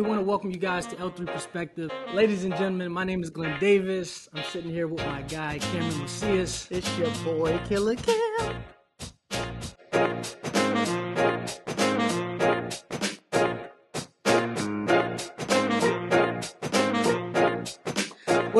We 0.00 0.06
want 0.06 0.20
to 0.20 0.24
welcome 0.24 0.50
you 0.50 0.56
guys 0.56 0.86
to 0.86 0.96
L3 0.96 1.26
Perspective. 1.26 1.90
Ladies 2.14 2.44
and 2.44 2.54
gentlemen, 2.54 2.90
my 2.90 3.04
name 3.04 3.22
is 3.22 3.28
Glenn 3.28 3.60
Davis. 3.60 4.30
I'm 4.32 4.42
sitting 4.44 4.70
here 4.70 4.86
with 4.86 5.04
my 5.04 5.20
guy, 5.20 5.58
Cameron 5.58 5.98
Macias. 5.98 6.68
It's 6.70 6.96
your 6.96 7.10
boy, 7.22 7.60
Killer 7.66 7.96
Cam. 7.96 8.64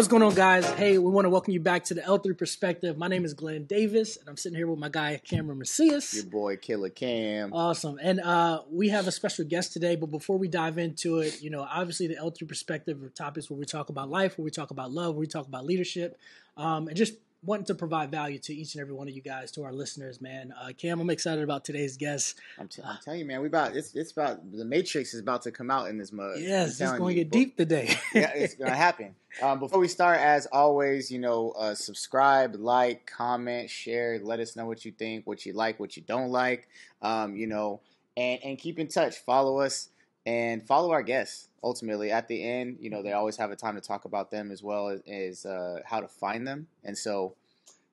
What's 0.01 0.09
going 0.09 0.23
on, 0.23 0.35
guys? 0.35 0.65
Hey, 0.65 0.97
we 0.97 1.11
want 1.11 1.27
to 1.27 1.29
welcome 1.29 1.53
you 1.53 1.61
back 1.61 1.85
to 1.85 1.95
the 1.95 2.01
L3 2.01 2.39
Perspective. 2.39 2.97
My 2.97 3.07
name 3.07 3.23
is 3.27 3.35
Glenn 3.35 3.65
Davis, 3.65 4.17
and 4.17 4.31
I'm 4.31 4.39
sitting 4.39 4.57
here 4.57 4.67
with 4.67 4.79
my 4.79 4.89
guy, 4.89 5.21
Cameron 5.23 5.59
Macias. 5.59 6.15
Your 6.15 6.25
boy, 6.25 6.57
Killer 6.57 6.89
Cam. 6.89 7.53
Awesome. 7.53 7.99
And 8.01 8.19
uh, 8.19 8.63
we 8.73 8.89
have 8.89 9.07
a 9.07 9.13
special 9.13 9.45
guest 9.45 9.75
today, 9.75 9.97
but 9.97 10.11
before 10.11 10.39
we 10.39 10.49
dive 10.49 10.79
into 10.79 11.19
it, 11.19 11.43
you 11.43 11.51
know, 11.51 11.69
obviously 11.71 12.07
the 12.07 12.15
L3 12.15 12.49
Perspective 12.49 13.03
are 13.03 13.11
topics 13.11 13.51
where 13.51 13.59
we 13.59 13.67
talk 13.67 13.91
about 13.91 14.09
life, 14.09 14.39
where 14.39 14.45
we 14.47 14.51
talk 14.51 14.71
about 14.71 14.91
love, 14.91 15.17
where 15.17 15.21
we 15.21 15.27
talk 15.27 15.47
about 15.47 15.67
leadership, 15.67 16.19
um, 16.57 16.89
and 16.89 16.97
just 16.97 17.13
wanting 17.43 17.65
to 17.67 17.75
provide 17.75 18.11
value 18.11 18.39
to 18.39 18.55
each 18.55 18.75
and 18.75 18.83
every 18.83 18.93
one 18.93 19.09
of 19.09 19.15
you 19.15 19.23
guys, 19.23 19.51
to 19.53 19.65
our 19.65 19.73
listeners, 19.73 20.21
man. 20.21 20.53
Uh, 20.61 20.73
Cam, 20.77 21.01
I'm 21.01 21.09
excited 21.11 21.43
about 21.43 21.65
today's 21.65 21.97
guest. 21.97 22.39
I'm, 22.59 22.69
t- 22.69 22.83
I'm 22.85 22.99
telling 23.03 23.21
you, 23.21 23.25
man, 23.25 23.41
we 23.41 23.47
about 23.47 23.75
it's 23.75 23.95
it's 23.95 24.13
about 24.13 24.51
the 24.53 24.65
Matrix 24.65 25.15
is 25.15 25.21
about 25.21 25.43
to 25.43 25.51
come 25.51 25.71
out 25.71 25.89
in 25.89 25.99
this 25.99 26.13
mug. 26.13 26.37
Yes, 26.39 26.81
it's 26.81 26.93
going 26.93 27.17
to 27.17 27.25
get 27.25 27.31
deep 27.31 27.57
today. 27.57 27.97
yeah, 28.15 28.33
it's 28.35 28.55
gonna 28.55 28.75
happen. 28.75 29.15
Um, 29.43 29.59
before 29.59 29.79
we 29.79 29.89
start, 29.89 30.19
as 30.19 30.47
always, 30.47 31.11
you 31.11 31.19
know, 31.19 31.53
uh, 31.53 31.75
subscribe, 31.75 32.57
like, 32.57 33.07
comment, 33.07 33.71
share. 33.71 34.19
Let 34.23 34.41
us 34.41 34.57
know 34.57 34.67
what 34.67 34.85
you 34.85 34.93
think, 34.93 35.27
what 35.27 35.47
you 35.47 35.53
like, 35.53 35.81
what 35.81 35.97
you 35.97 36.03
don't 36.03 36.31
like. 36.31 36.69
Um, 37.01 37.37
you 37.37 37.47
know, 37.47 37.81
and 38.17 38.41
and 38.45 38.59
keep 38.59 38.79
in 38.79 38.89
touch. 38.89 39.19
Follow 39.19 39.61
us 39.61 39.89
and 40.31 40.65
follow 40.65 40.93
our 40.93 41.03
guests. 41.03 41.49
Ultimately, 41.63 42.11
at 42.13 42.29
the 42.29 42.43
end, 42.43 42.79
you 42.81 42.89
know, 42.89 43.03
they 43.03 43.13
always 43.13 43.37
have 43.37 43.51
a 43.51 43.57
time 43.57 43.75
to 43.75 43.81
talk 43.81 44.05
about 44.05 44.31
them 44.31 44.53
as 44.53 44.63
well 44.63 44.89
as, 44.89 45.01
as 45.09 45.45
uh, 45.45 45.81
how 45.85 46.01
to 46.01 46.09
find 46.09 46.47
them. 46.47 46.69
And 46.85 46.97
so, 46.97 47.35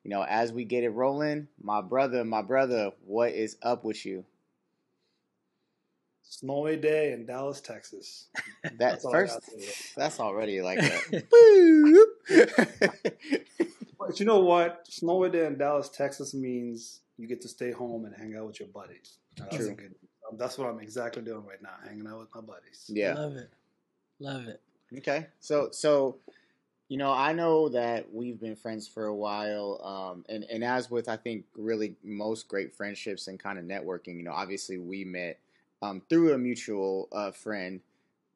you 0.03 0.11
know, 0.11 0.23
as 0.23 0.53
we 0.53 0.63
get 0.63 0.83
it 0.83 0.91
rolling, 0.91 1.47
my 1.61 1.81
brother, 1.81 2.23
my 2.23 2.43
brother, 2.43 2.91
what 3.05 3.31
is 3.31 3.57
up 3.63 3.83
with 3.83 4.05
you? 4.05 4.23
Snowy 6.21 6.77
day 6.77 7.13
in 7.13 7.25
Dallas, 7.25 7.59
Texas. 7.59 8.27
That 8.63 8.77
That's 8.77 9.09
first, 9.09 9.33
got 9.33 9.43
to 9.43 9.61
say. 9.61 9.89
that's 9.95 10.19
already 10.19 10.61
like 10.61 10.79
a 10.79 10.99
But 13.97 14.19
you 14.19 14.25
know 14.25 14.41
what? 14.41 14.85
Snowy 14.87 15.31
day 15.31 15.47
in 15.47 15.57
Dallas, 15.57 15.89
Texas 15.89 16.33
means 16.33 17.01
you 17.17 17.27
get 17.27 17.41
to 17.41 17.47
stay 17.47 17.71
home 17.71 18.05
and 18.05 18.15
hang 18.15 18.35
out 18.37 18.47
with 18.47 18.59
your 18.59 18.69
buddies. 18.69 19.17
That's 19.37 19.55
True. 19.55 19.69
a 19.69 19.73
good. 19.73 19.95
That's 20.33 20.57
what 20.57 20.69
I'm 20.69 20.79
exactly 20.79 21.21
doing 21.21 21.45
right 21.45 21.61
now, 21.61 21.75
hanging 21.85 22.07
out 22.07 22.19
with 22.19 22.35
my 22.35 22.41
buddies. 22.41 22.85
yeah. 22.87 23.13
Love 23.13 23.35
it. 23.35 23.49
Love 24.19 24.47
it. 24.47 24.61
Okay. 24.97 25.27
So 25.39 25.69
so 25.71 26.17
you 26.89 26.97
know, 26.97 27.11
I 27.11 27.33
know 27.33 27.67
that 27.69 28.13
we've 28.13 28.39
been 28.39 28.55
friends 28.55 28.87
for 28.87 29.05
a 29.05 29.15
while, 29.15 29.81
um, 29.83 30.25
and 30.29 30.45
and 30.45 30.63
as 30.63 30.89
with 30.89 31.09
I 31.09 31.17
think 31.17 31.45
really 31.55 31.95
most 32.03 32.47
great 32.47 32.73
friendships 32.73 33.27
and 33.27 33.39
kind 33.39 33.59
of 33.59 33.65
networking, 33.65 34.17
you 34.17 34.23
know, 34.23 34.31
obviously 34.31 34.77
we 34.77 35.03
met 35.03 35.39
um, 35.81 36.01
through 36.09 36.33
a 36.33 36.37
mutual 36.37 37.09
uh, 37.11 37.31
friend. 37.31 37.81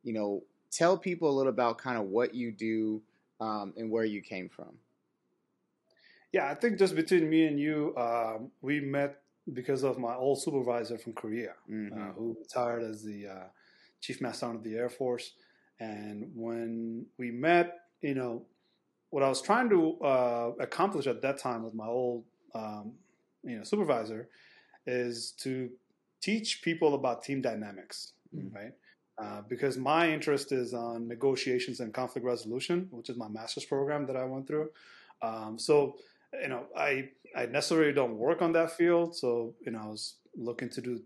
You 0.03 0.13
know, 0.13 0.43
tell 0.69 0.97
people 0.97 1.29
a 1.29 1.35
little 1.35 1.51
about 1.51 1.77
kind 1.77 1.97
of 1.97 2.05
what 2.05 2.33
you 2.35 2.51
do 2.51 3.01
um, 3.39 3.73
and 3.77 3.89
where 3.89 4.05
you 4.05 4.21
came 4.21 4.49
from. 4.49 4.77
Yeah, 6.33 6.49
I 6.49 6.55
think 6.55 6.77
just 6.77 6.95
between 6.95 7.29
me 7.29 7.45
and 7.45 7.59
you, 7.59 7.93
um, 7.97 8.51
we 8.61 8.79
met 8.79 9.20
because 9.53 9.83
of 9.83 9.97
my 9.97 10.15
old 10.15 10.41
supervisor 10.41 10.97
from 10.97 11.13
Korea, 11.13 11.55
Mhm. 11.69 11.91
uh, 11.91 12.13
who 12.13 12.37
retired 12.39 12.83
as 12.83 13.03
the 13.03 13.27
uh, 13.27 13.47
chief 13.99 14.21
master 14.21 14.47
of 14.47 14.63
the 14.63 14.75
Air 14.75 14.89
Force. 14.89 15.33
And 15.79 16.31
when 16.35 17.05
we 17.17 17.31
met, 17.31 17.79
you 18.01 18.13
know, 18.13 18.45
what 19.09 19.23
I 19.23 19.29
was 19.29 19.41
trying 19.41 19.69
to 19.69 19.99
uh, 20.01 20.51
accomplish 20.59 21.07
at 21.07 21.21
that 21.21 21.37
time 21.37 21.63
with 21.63 21.73
my 21.73 21.87
old, 21.87 22.23
um, 22.53 22.93
you 23.43 23.57
know, 23.57 23.63
supervisor 23.63 24.29
is 24.85 25.31
to 25.43 25.69
teach 26.21 26.61
people 26.61 26.93
about 26.93 27.23
team 27.23 27.41
dynamics, 27.41 28.13
Mhm. 28.33 28.53
right? 28.53 28.73
Uh, 29.17 29.41
because 29.41 29.77
my 29.77 30.11
interest 30.11 30.51
is 30.51 30.73
on 30.73 31.07
negotiations 31.07 31.79
and 31.79 31.93
conflict 31.93 32.25
resolution, 32.25 32.87
which 32.91 33.09
is 33.09 33.17
my 33.17 33.27
master's 33.27 33.65
program 33.65 34.05
that 34.05 34.15
I 34.15 34.23
went 34.23 34.47
through. 34.47 34.71
Um, 35.21 35.59
so, 35.59 35.97
you 36.41 36.47
know, 36.47 36.67
I 36.75 37.11
I 37.35 37.45
necessarily 37.45 37.93
don't 37.93 38.17
work 38.17 38.41
on 38.41 38.53
that 38.53 38.71
field. 38.71 39.15
So, 39.15 39.55
you 39.65 39.71
know, 39.71 39.79
I 39.79 39.87
was 39.87 40.17
looking 40.35 40.69
to 40.71 40.81
do 40.81 41.01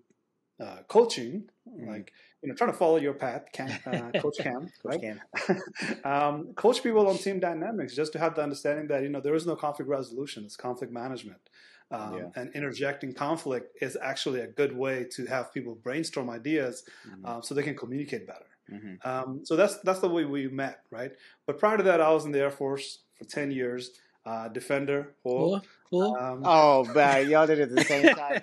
uh, 0.60 0.84
coaching, 0.88 1.50
Mhm. 1.80 1.88
like 1.88 2.14
you 2.42 2.50
know, 2.50 2.56
trying 2.56 2.72
to 2.72 2.78
follow 2.78 2.98
your 2.98 3.14
path, 3.16 3.46
Cam, 3.54 3.80
uh, 3.86 4.12
Coach 4.14 4.38
Cam, 4.42 4.72
Coach 4.82 4.96
right? 4.96 5.02
Cam. 5.02 5.22
um, 6.04 6.54
coach 6.56 6.84
people 6.84 7.08
on 7.08 7.18
team 7.18 7.40
dynamics 7.40 7.96
just 7.96 8.14
to 8.14 8.20
have 8.20 8.36
the 8.36 8.44
understanding 8.44 8.88
that 8.88 9.04
you 9.04 9.10
know 9.10 9.20
there 9.22 9.36
is 9.36 9.46
no 9.46 9.56
conflict 9.56 9.90
resolution; 9.90 10.46
it's 10.46 10.56
conflict 10.58 10.94
management. 10.94 11.42
Um, 11.92 12.10
Yeah. 12.16 12.30
And 12.36 12.52
interjecting 12.56 13.14
conflict 13.14 13.78
is 13.80 13.96
actually 14.02 14.40
a 14.42 14.48
good 14.48 14.76
way 14.76 15.06
to 15.12 15.26
have 15.28 15.54
people 15.54 15.76
brainstorm 15.76 16.32
ideas 16.32 16.84
Mhm. 17.04 17.24
um, 17.24 17.44
so 17.44 17.54
they 17.54 17.62
can 17.62 17.76
communicate 17.78 18.26
better. 18.26 18.48
Mhm. 18.70 19.02
Um, 19.04 19.42
so 19.46 19.56
that's 19.56 19.78
that's 19.82 20.00
the 20.00 20.10
way 20.10 20.26
we 20.26 20.48
met, 20.48 20.82
right? 20.90 21.12
But 21.46 21.60
prior 21.60 21.78
to 21.78 21.84
that, 21.84 22.02
I 22.02 22.12
was 22.12 22.26
in 22.26 22.32
the 22.32 22.40
Air 22.40 22.52
Force 22.52 23.04
for 23.18 23.26
ten 23.26 23.52
years, 23.52 23.92
uh, 24.26 24.48
defender. 24.50 25.16
Cool. 25.24 25.62
Cool. 25.90 26.16
Um, 26.20 26.42
Oh, 26.44 26.84
man, 26.94 27.30
y'all 27.30 27.46
did 27.48 27.60
it 27.60 27.70
at 27.70 27.76
the 27.76 27.84
same 27.84 28.16
time. 28.16 28.42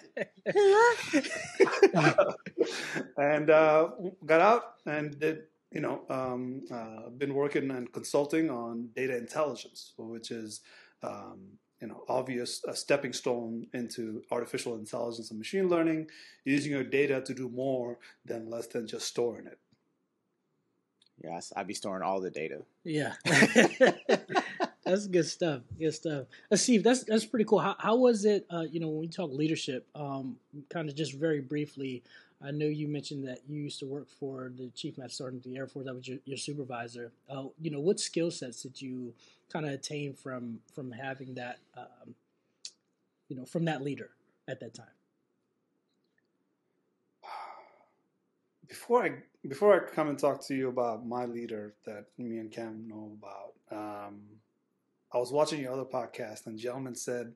and 3.16 3.50
uh, 3.50 3.88
got 4.24 4.40
out 4.40 4.62
and 4.86 5.18
did 5.18 5.42
you 5.72 5.80
know 5.80 6.02
um, 6.08 6.62
uh, 6.70 7.08
been 7.10 7.34
working 7.34 7.70
and 7.70 7.92
consulting 7.92 8.50
on 8.50 8.88
data 8.94 9.16
intelligence, 9.16 9.92
which 9.98 10.30
is 10.30 10.60
um, 11.02 11.40
you 11.80 11.88
know 11.88 12.04
obvious 12.08 12.62
a 12.68 12.76
stepping 12.76 13.12
stone 13.12 13.66
into 13.74 14.22
artificial 14.30 14.76
intelligence 14.76 15.30
and 15.30 15.38
machine 15.38 15.68
learning, 15.68 16.08
using 16.44 16.72
your 16.72 16.84
data 16.84 17.20
to 17.22 17.34
do 17.34 17.48
more 17.48 17.98
than 18.24 18.48
less 18.48 18.66
than 18.68 18.86
just 18.86 19.06
storing 19.06 19.46
it. 19.46 19.58
yes, 21.22 21.52
I'd 21.56 21.66
be 21.66 21.74
storing 21.74 22.02
all 22.02 22.20
the 22.20 22.30
data. 22.30 22.62
Yeah. 22.84 23.14
that's 24.84 25.06
good 25.06 25.26
stuff. 25.26 25.62
Good 25.78 25.94
stuff. 25.94 26.26
Uh, 26.50 26.54
Asif, 26.54 26.82
that's 26.82 27.04
that's 27.04 27.24
pretty 27.24 27.44
cool. 27.44 27.60
How, 27.60 27.76
how 27.78 27.96
was 27.96 28.24
it? 28.24 28.46
Uh, 28.50 28.64
you 28.70 28.80
know, 28.80 28.88
when 28.88 29.00
we 29.00 29.08
talk 29.08 29.30
leadership, 29.32 29.86
um, 29.94 30.36
kind 30.70 30.88
of 30.88 30.94
just 30.94 31.14
very 31.14 31.40
briefly. 31.40 32.02
I 32.44 32.50
know 32.50 32.66
you 32.66 32.88
mentioned 32.88 33.28
that 33.28 33.38
you 33.48 33.60
used 33.60 33.78
to 33.78 33.86
work 33.86 34.08
for 34.10 34.50
the 34.56 34.68
chief 34.74 34.98
master 34.98 35.14
sergeant 35.14 35.46
of 35.46 35.52
the 35.52 35.56
Air 35.56 35.68
Force. 35.68 35.86
That 35.86 35.94
was 35.94 36.08
your, 36.08 36.18
your 36.24 36.36
supervisor. 36.36 37.12
Uh, 37.30 37.44
you 37.60 37.70
know, 37.70 37.78
what 37.78 38.00
skill 38.00 38.32
sets 38.32 38.62
did 38.62 38.82
you 38.82 39.14
kind 39.52 39.64
of 39.64 39.72
attain 39.72 40.14
from 40.14 40.58
from 40.74 40.90
having 40.90 41.34
that? 41.34 41.58
Um, 41.76 42.16
you 43.28 43.36
know, 43.36 43.44
from 43.44 43.64
that 43.66 43.82
leader 43.82 44.10
at 44.48 44.60
that 44.60 44.74
time. 44.74 44.86
before 48.68 49.04
I 49.04 49.12
before 49.46 49.74
I 49.74 49.90
come 49.94 50.08
and 50.08 50.18
talk 50.18 50.44
to 50.46 50.54
you 50.54 50.68
about 50.68 51.06
my 51.06 51.24
leader 51.24 51.74
that 51.86 52.06
me 52.18 52.38
and 52.38 52.50
Cam 52.50 52.86
know 52.88 53.16
about, 53.18 54.06
um, 54.06 54.20
I 55.12 55.18
was 55.18 55.32
watching 55.32 55.60
your 55.60 55.72
other 55.72 55.84
podcast, 55.84 56.46
and 56.46 56.58
gentleman 56.58 56.94
said 56.94 57.34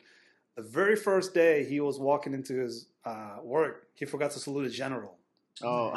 the 0.56 0.62
very 0.62 0.97
first 0.97 1.34
day 1.34 1.64
he 1.64 1.81
was 1.81 1.98
walking 1.98 2.32
into 2.32 2.54
his 2.54 2.87
uh, 3.04 3.37
work, 3.42 3.87
he 3.94 4.04
forgot 4.04 4.31
to 4.32 4.38
salute 4.38 4.66
a 4.66 4.70
general, 4.70 5.16
Oh, 5.62 5.94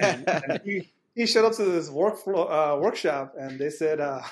and, 0.00 0.28
and 0.28 0.60
he, 0.64 0.88
he 1.14 1.26
showed 1.26 1.44
up 1.44 1.54
to 1.54 1.64
this 1.64 1.90
work 1.90 2.18
uh, 2.26 2.78
workshop, 2.80 3.34
and 3.38 3.58
they 3.58 3.70
said, 3.70 4.00
uh, 4.00 4.22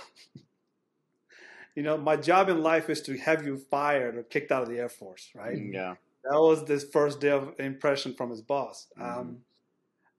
you 1.75 1.83
know, 1.83 1.97
my 1.97 2.17
job 2.17 2.49
in 2.49 2.63
life 2.63 2.89
is 2.89 3.03
to 3.03 3.17
have 3.19 3.45
you 3.45 3.57
fired 3.57 4.17
or 4.17 4.23
kicked 4.23 4.53
out 4.53 4.63
of 4.63 4.69
the 4.69 4.79
Air 4.79 4.89
Force, 4.89 5.31
right? 5.35 5.59
yeah. 5.59 5.95
that 6.25 6.39
was 6.39 6.65
this 6.65 6.85
first 6.85 7.21
day 7.21 7.31
of 7.31 7.55
impression 7.59 8.15
from 8.15 8.31
his 8.31 8.43
boss. 8.43 8.87
Um, 9.01 9.39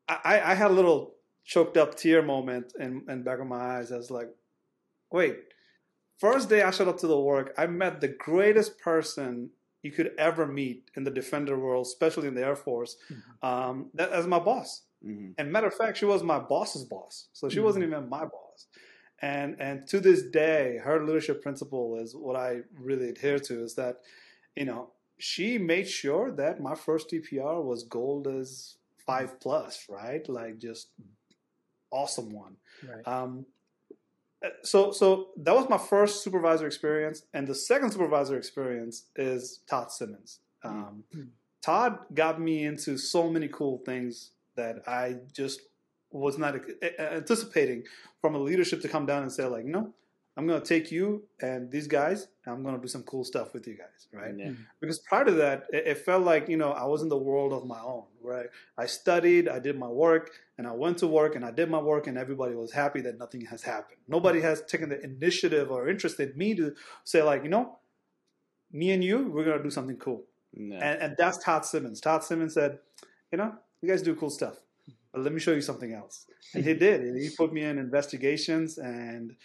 I, 0.08 0.42
I 0.44 0.56
had 0.56 0.72
a 0.72 0.74
little 0.74 1.14
choked 1.46 1.78
up 1.78 1.96
tear 1.96 2.22
moment 2.22 2.74
in, 2.80 3.04
in 3.08 3.24
back 3.24 3.40
of 3.40 3.48
my 3.48 3.78
eyes. 3.78 3.92
I 3.92 3.98
was 3.98 4.12
like, 4.12 4.30
wait, 5.12 5.38
first 6.20 6.50
day 6.50 6.62
I 6.64 6.72
showed 6.72 6.88
up 6.88 6.98
to 7.00 7.08
the 7.08 7.20
work, 7.20 7.54
I 7.58 7.68
met 7.68 8.02
the 8.02 8.08
greatest 8.10 8.80
person 8.80 9.52
you 9.82 9.92
could 9.92 10.12
ever 10.18 10.46
meet 10.46 10.92
in 10.96 11.04
the 11.06 11.12
defender 11.12 11.58
world, 11.58 11.86
especially 11.86 12.28
in 12.28 12.36
the 12.36 12.46
Air 12.46 12.56
Force, 12.56 12.98
um, 13.42 13.90
that, 13.94 14.12
as 14.12 14.28
my 14.28 14.40
boss. 14.40 14.84
Mhm. 15.04 15.34
And 15.38 15.52
matter 15.52 15.68
of 15.68 15.76
fact, 15.76 15.98
she 15.98 16.06
was 16.06 16.22
my 16.24 16.40
boss's 16.40 16.84
boss, 16.84 17.30
so 17.34 17.48
she 17.50 17.60
Mhm. 17.60 17.64
wasn't 17.64 17.86
even 17.86 18.10
my 18.10 18.26
boss. 18.26 18.68
And 19.22 19.60
and 19.62 19.88
to 19.88 20.00
this 20.00 20.22
day, 20.24 20.78
her 20.88 20.98
leadership 21.06 21.42
principle 21.42 21.98
is 22.04 22.16
what 22.16 22.36
I 22.36 22.62
really 22.74 23.10
adhere 23.10 23.40
to. 23.40 23.64
Is 23.64 23.76
that, 23.76 23.96
you 24.56 24.66
know, 24.66 24.94
she 25.18 25.58
made 25.58 25.88
sure 25.90 26.32
that 26.32 26.62
my 26.62 26.76
first 26.76 27.12
EPR 27.14 27.62
was 27.62 27.84
gold 27.84 28.28
as 28.28 28.78
five 29.06 29.40
plus, 29.40 29.88
right? 29.90 30.28
Like 30.30 30.58
just 30.58 30.92
awesome 31.92 32.32
one. 32.32 32.56
Right. 32.88 33.08
Um, 33.08 33.46
so 34.64 34.92
so 34.92 35.30
that 35.38 35.56
was 35.56 35.70
my 35.70 35.78
first 35.78 36.24
supervisor 36.24 36.66
experience, 36.66 37.24
and 37.34 37.48
the 37.48 37.56
second 37.56 37.92
supervisor 37.92 38.38
experience 38.38 39.06
is 39.16 39.62
Todd 39.70 39.92
Simmons. 39.92 40.40
Um, 40.64 41.04
Mm. 41.16 41.30
Todd 41.62 42.00
got 42.14 42.40
me 42.40 42.64
into 42.64 42.98
so 42.98 43.30
many 43.30 43.50
cool 43.50 43.80
things 43.86 44.32
that 44.56 44.88
I 44.88 45.18
just 45.34 45.60
was 46.12 46.38
not 46.38 46.56
anticipating 47.00 47.84
from 48.22 48.36
a 48.36 48.40
leadership 48.40 48.82
to 48.82 48.88
come 48.88 49.06
down 49.06 49.24
and 49.24 49.32
say 49.32 49.46
like, 49.46 49.66
no, 49.66 49.94
I'm 50.40 50.48
going 50.48 50.62
to 50.62 50.66
take 50.66 50.90
you 50.90 51.24
and 51.42 51.70
these 51.70 51.86
guys, 51.86 52.30
and 52.46 52.56
I'm 52.56 52.64
going 52.64 52.74
to 52.74 52.82
do 52.82 52.88
some 52.88 53.04
cool 53.04 53.26
stuff 53.26 53.54
with 53.54 53.68
you 53.68 53.76
guys, 53.76 54.08
right? 54.14 54.34
Yeah. 54.38 54.46
Mm-hmm. 54.46 54.62
Because 54.80 55.00
prior 55.00 55.26
to 55.26 55.34
that, 55.34 55.66
it, 55.74 55.86
it, 55.86 55.98
felt 55.98 56.24
like 56.24 56.48
you 56.48 56.56
know 56.56 56.72
I 56.72 56.86
was 56.86 57.02
in 57.02 57.10
the 57.10 57.18
world 57.18 57.52
of 57.52 57.66
my 57.68 57.82
own, 57.82 58.06
right? 58.24 58.46
I 58.78 58.86
studied, 58.86 59.50
I 59.50 59.60
did 59.60 59.78
my 59.78 59.90
work, 59.90 60.32
and 60.58 60.66
I 60.66 60.72
went 60.72 61.00
to 61.00 61.08
work 61.08 61.36
and 61.36 61.44
I 61.44 61.52
did 61.52 61.70
my 61.70 61.80
work, 61.80 62.08
and 62.08 62.18
everybody 62.18 62.56
was 62.56 62.72
happy 62.72 63.02
that 63.02 63.18
nothing 63.18 63.42
has 63.48 63.64
happened. 63.64 64.00
Nobody 64.08 64.40
has 64.40 64.62
taken 64.62 64.88
the 64.88 65.04
initiative 65.04 65.72
or 65.72 65.90
interest 65.90 66.22
in 66.22 66.32
me 66.38 66.56
to 66.56 66.74
say 67.04 67.22
like, 67.22 67.44
you 67.44 67.50
know, 67.50 67.80
me 68.72 68.92
and 68.92 69.04
you, 69.04 69.28
we're 69.28 69.44
going 69.44 69.58
to 69.58 69.64
do 69.64 69.70
something 69.70 69.98
cool. 69.98 70.24
And, 70.56 70.74
and 70.82 71.16
that's 71.18 71.38
Todd 71.44 71.66
Simmons. 71.66 72.00
Todd 72.00 72.24
Simmons 72.24 72.54
said, 72.54 72.80
you 73.30 73.38
know, 73.38 73.56
you 73.82 73.90
guys 73.90 74.02
do 74.02 74.16
cool 74.16 74.30
stuff, 74.30 74.56
but 75.12 75.22
let 75.22 75.34
me 75.34 75.42
show 75.42 75.52
you 75.52 75.62
something 75.62 75.94
else. 75.94 76.28
And 76.56 76.64
he 76.64 76.74
did. 76.86 77.14
He 77.18 77.30
put 77.30 77.52
me 77.52 77.64
in 77.64 77.78
investigations 77.78 78.78
and 78.78 79.36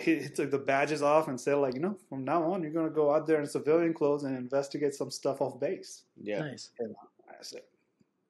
he, 0.00 0.16
he, 0.16 0.28
took 0.28 0.50
the 0.50 0.58
badges 0.58 1.02
off 1.02 1.28
and 1.28 1.40
said, 1.40 1.54
like, 1.54 1.74
you 1.74 1.80
know, 1.80 1.96
from 2.08 2.24
now 2.24 2.52
on, 2.52 2.62
you're 2.62 2.72
going 2.72 2.88
to 2.88 2.94
go 2.94 3.14
out 3.14 3.26
there 3.26 3.40
in 3.40 3.46
civilian 3.46 3.94
clothes 3.94 4.24
and 4.24 4.36
investigate 4.36 4.94
some 4.94 5.10
stuff 5.10 5.40
off 5.40 5.58
base. 5.58 6.04
Yeah. 6.20 6.40
Nice. 6.40 6.70
And 6.78 6.94
I 7.28 7.34
said, 7.40 7.62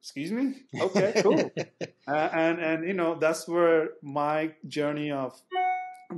excuse 0.01 0.31
me? 0.33 0.63
Okay, 0.81 1.15
cool. 1.23 1.51
uh, 2.09 2.29
and, 2.33 2.61
and, 2.61 2.87
you 2.87 2.95
know, 2.95 3.17
that's 3.17 3.49
where 3.49 3.91
my 4.03 4.55
journey 4.67 5.11
of 5.11 5.41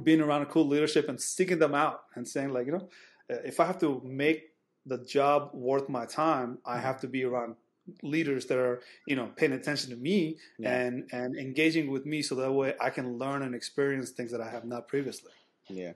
being 0.02 0.20
around 0.20 0.42
a 0.42 0.46
cool 0.46 0.66
leadership 0.66 1.08
and 1.08 1.20
seeking 1.20 1.58
them 1.58 1.74
out 1.74 2.02
and 2.14 2.26
saying, 2.26 2.52
like, 2.52 2.66
you 2.66 2.72
know, 2.72 2.88
if 3.28 3.60
I 3.60 3.66
have 3.66 3.78
to 3.80 4.02
make 4.04 4.50
the 4.86 4.98
job 4.98 5.50
worth 5.52 5.88
my 5.88 6.06
time, 6.06 6.58
I 6.64 6.78
have 6.78 7.00
to 7.00 7.08
be 7.08 7.24
around 7.24 7.56
leaders 8.02 8.46
that 8.46 8.58
are 8.58 8.80
you 9.06 9.16
know 9.16 9.30
paying 9.36 9.52
attention 9.52 9.90
to 9.90 9.96
me 9.96 10.36
yeah. 10.58 10.80
and 10.80 11.08
and 11.12 11.36
engaging 11.36 11.90
with 11.90 12.06
me 12.06 12.22
so 12.22 12.34
that 12.34 12.52
way 12.52 12.74
I 12.80 12.90
can 12.90 13.18
learn 13.18 13.42
and 13.42 13.54
experience 13.54 14.10
things 14.10 14.32
that 14.32 14.40
I 14.40 14.50
have 14.50 14.64
not 14.64 14.88
previously. 14.88 15.32
Yeah. 15.68 15.92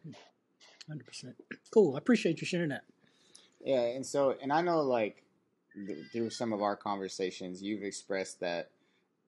100%. 0.91 1.35
Cool. 1.73 1.97
I 1.97 1.99
appreciate 1.99 2.41
you 2.41 2.47
sharing 2.47 2.69
that. 2.69 2.85
Yeah, 3.65 3.81
and 3.81 4.07
so 4.07 4.37
and 4.41 4.53
I 4.53 4.63
know 4.63 4.81
like 4.83 5.25
th- 5.75 6.07
through 6.13 6.31
some 6.31 6.53
of 6.53 6.63
our 6.63 6.77
conversations 6.77 7.63
you've 7.63 7.83
expressed 7.83 8.41
that 8.41 8.71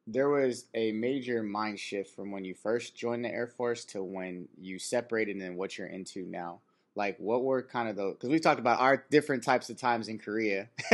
there 0.07 0.31
was 0.31 0.67
a 0.75 0.93
major 0.93 1.43
mind 1.43 1.79
shift 1.79 2.15
from 2.17 2.31
when 2.31 2.45
you 2.45 2.55
first 2.55 2.97
joined 2.97 3.25
the 3.25 3.29
Air 3.29 3.47
Force 3.47 3.85
to 3.87 4.03
when 4.03 4.49
you 4.59 4.79
separated 4.79 5.37
and 5.37 5.57
what 5.57 5.77
you're 5.77 5.89
into 5.89 6.25
now 6.27 6.61
like 6.99 7.17
what 7.19 7.45
were 7.45 7.63
kind 7.63 7.89
of 7.89 7.97
the 7.97 8.11
because 8.11 8.29
we 8.29 8.39
talked 8.39 8.61
about 8.61 8.81
our 8.81 9.05
different 9.11 9.43
types 9.43 9.71
of 9.71 9.79
times 9.79 10.09
in 10.09 10.19
Korea. 10.19 10.69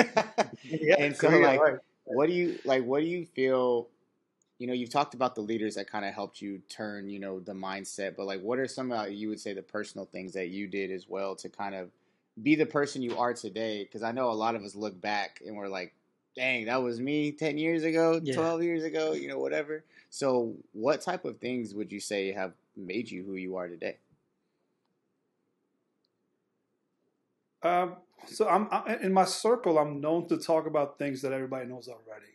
yeah, 0.62 0.96
and 0.98 1.16
so 1.16 1.28
Korea, 1.28 1.46
like 1.46 1.60
right. 1.60 1.78
what 2.04 2.28
do 2.28 2.34
you 2.34 2.58
like 2.64 2.84
what 2.84 3.00
do 3.00 3.06
you 3.06 3.24
feel 3.24 3.88
you 4.58 4.68
know, 4.68 4.72
you've 4.72 4.90
talked 4.90 5.14
about 5.14 5.34
the 5.34 5.40
leaders 5.40 5.74
that 5.74 5.90
kind 5.90 6.04
of 6.04 6.14
helped 6.14 6.40
you 6.40 6.62
turn, 6.68 7.08
you 7.08 7.18
know, 7.18 7.40
the 7.40 7.52
mindset, 7.52 8.16
but 8.16 8.26
like 8.26 8.40
what 8.40 8.58
are 8.58 8.68
some 8.68 8.92
of 8.92 9.10
you 9.10 9.28
would 9.28 9.40
say 9.40 9.52
the 9.52 9.62
personal 9.62 10.06
things 10.06 10.32
that 10.34 10.48
you 10.48 10.68
did 10.68 10.90
as 10.90 11.08
well 11.08 11.34
to 11.36 11.48
kind 11.48 11.74
of 11.74 11.90
be 12.40 12.54
the 12.54 12.66
person 12.66 13.02
you 13.02 13.18
are 13.18 13.34
today? 13.34 13.82
Because 13.82 14.02
I 14.02 14.12
know 14.12 14.30
a 14.30 14.32
lot 14.32 14.54
of 14.54 14.62
us 14.62 14.76
look 14.76 15.00
back 15.00 15.42
and 15.44 15.56
we're 15.56 15.68
like, 15.68 15.92
dang, 16.36 16.66
that 16.66 16.82
was 16.82 17.00
me 17.00 17.32
10 17.32 17.58
years 17.58 17.82
ago, 17.82 18.20
yeah. 18.22 18.34
12 18.34 18.62
years 18.62 18.84
ago, 18.84 19.12
you 19.12 19.28
know, 19.28 19.38
whatever. 19.38 19.84
So, 20.10 20.54
what 20.72 21.00
type 21.00 21.24
of 21.24 21.38
things 21.38 21.74
would 21.74 21.90
you 21.90 22.00
say 22.00 22.32
have 22.32 22.52
made 22.76 23.10
you 23.10 23.24
who 23.24 23.34
you 23.34 23.56
are 23.56 23.68
today? 23.68 23.98
Um, 27.64 27.96
so 28.26 28.48
I'm 28.48 28.68
I, 28.70 28.96
in 29.02 29.12
my 29.12 29.24
circle. 29.24 29.78
I'm 29.78 30.00
known 30.00 30.28
to 30.28 30.36
talk 30.36 30.66
about 30.66 30.98
things 30.98 31.22
that 31.22 31.32
everybody 31.32 31.66
knows 31.66 31.88
already. 31.88 32.32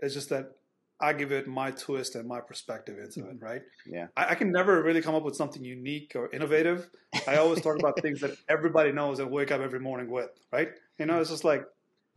It's 0.00 0.14
just 0.14 0.28
that 0.30 0.52
I 1.00 1.14
give 1.14 1.32
it 1.32 1.48
my 1.48 1.70
twist 1.70 2.14
and 2.14 2.28
my 2.28 2.40
perspective 2.40 2.98
into 2.98 3.28
it, 3.28 3.36
right? 3.40 3.62
Yeah. 3.86 4.08
I, 4.16 4.30
I, 4.30 4.34
can 4.34 4.52
never 4.52 4.82
really 4.82 5.00
come 5.00 5.14
up 5.14 5.22
with 5.22 5.34
something 5.34 5.64
unique 5.64 6.12
or 6.14 6.30
innovative. 6.30 6.90
I 7.26 7.36
always 7.36 7.62
talk 7.62 7.78
about 7.78 7.98
things 8.02 8.20
that 8.20 8.32
everybody 8.50 8.92
knows 8.92 9.18
and 9.18 9.30
wake 9.30 9.50
up 9.50 9.62
every 9.62 9.80
morning 9.80 10.10
with, 10.10 10.28
right? 10.52 10.68
You 10.98 11.06
know, 11.06 11.18
it's 11.18 11.30
just 11.30 11.44
like 11.44 11.64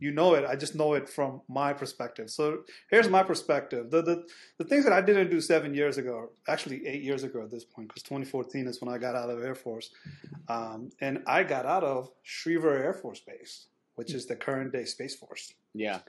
you 0.04 0.10
know 0.10 0.34
it. 0.34 0.44
I 0.44 0.54
just 0.54 0.74
know 0.74 0.92
it 0.92 1.08
from 1.08 1.40
my 1.48 1.72
perspective. 1.72 2.28
So 2.28 2.44
here's 2.90 3.08
my 3.08 3.22
perspective. 3.22 3.90
The 3.90 4.02
the, 4.02 4.16
the 4.58 4.64
things 4.64 4.84
that 4.84 4.92
I 4.92 5.00
didn't 5.00 5.30
do 5.30 5.40
seven 5.40 5.74
years 5.74 5.96
ago, 5.96 6.30
actually 6.46 6.86
eight 6.86 7.02
years 7.02 7.22
ago 7.24 7.42
at 7.42 7.50
this 7.50 7.64
point, 7.64 7.88
because 7.88 8.02
2014 8.02 8.66
is 8.66 8.82
when 8.82 8.94
I 8.94 8.98
got 8.98 9.14
out 9.16 9.30
of 9.30 9.42
Air 9.42 9.54
Force, 9.54 9.90
um, 10.48 10.90
and 11.00 11.22
I 11.26 11.42
got 11.42 11.64
out 11.64 11.84
of 11.84 12.10
Schriever 12.22 12.72
Air 12.84 12.92
Force 12.92 13.20
Base, 13.20 13.66
which 13.94 14.12
is 14.12 14.26
the 14.26 14.36
current 14.36 14.72
day 14.72 14.84
Space 14.84 15.16
Force. 15.16 15.54
Yeah, 15.72 16.00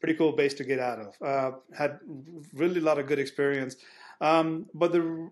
pretty 0.00 0.14
cool 0.14 0.32
base 0.32 0.54
to 0.54 0.64
get 0.64 0.80
out 0.80 0.98
of. 0.98 1.10
Uh, 1.24 1.56
had 1.78 2.00
really 2.52 2.80
a 2.80 2.84
lot 2.90 2.98
of 2.98 3.06
good 3.06 3.20
experience, 3.20 3.76
um, 4.20 4.66
but 4.74 4.90
the 4.90 5.30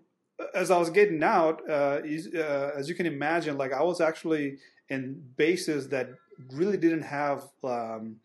as 0.55 0.71
I 0.71 0.77
was 0.77 0.89
getting 0.89 1.21
out, 1.21 1.61
uh, 1.69 1.99
uh, 2.01 2.71
as 2.79 2.87
you 2.87 2.95
can 2.95 3.05
imagine, 3.05 3.57
like 3.57 3.73
I 3.73 3.83
was 3.83 3.99
actually 3.99 4.59
in 4.87 5.21
bases 5.35 5.89
that 5.89 6.07
really 6.53 6.77
didn't 6.77 7.03
have. 7.03 7.43
Um, 7.63 8.17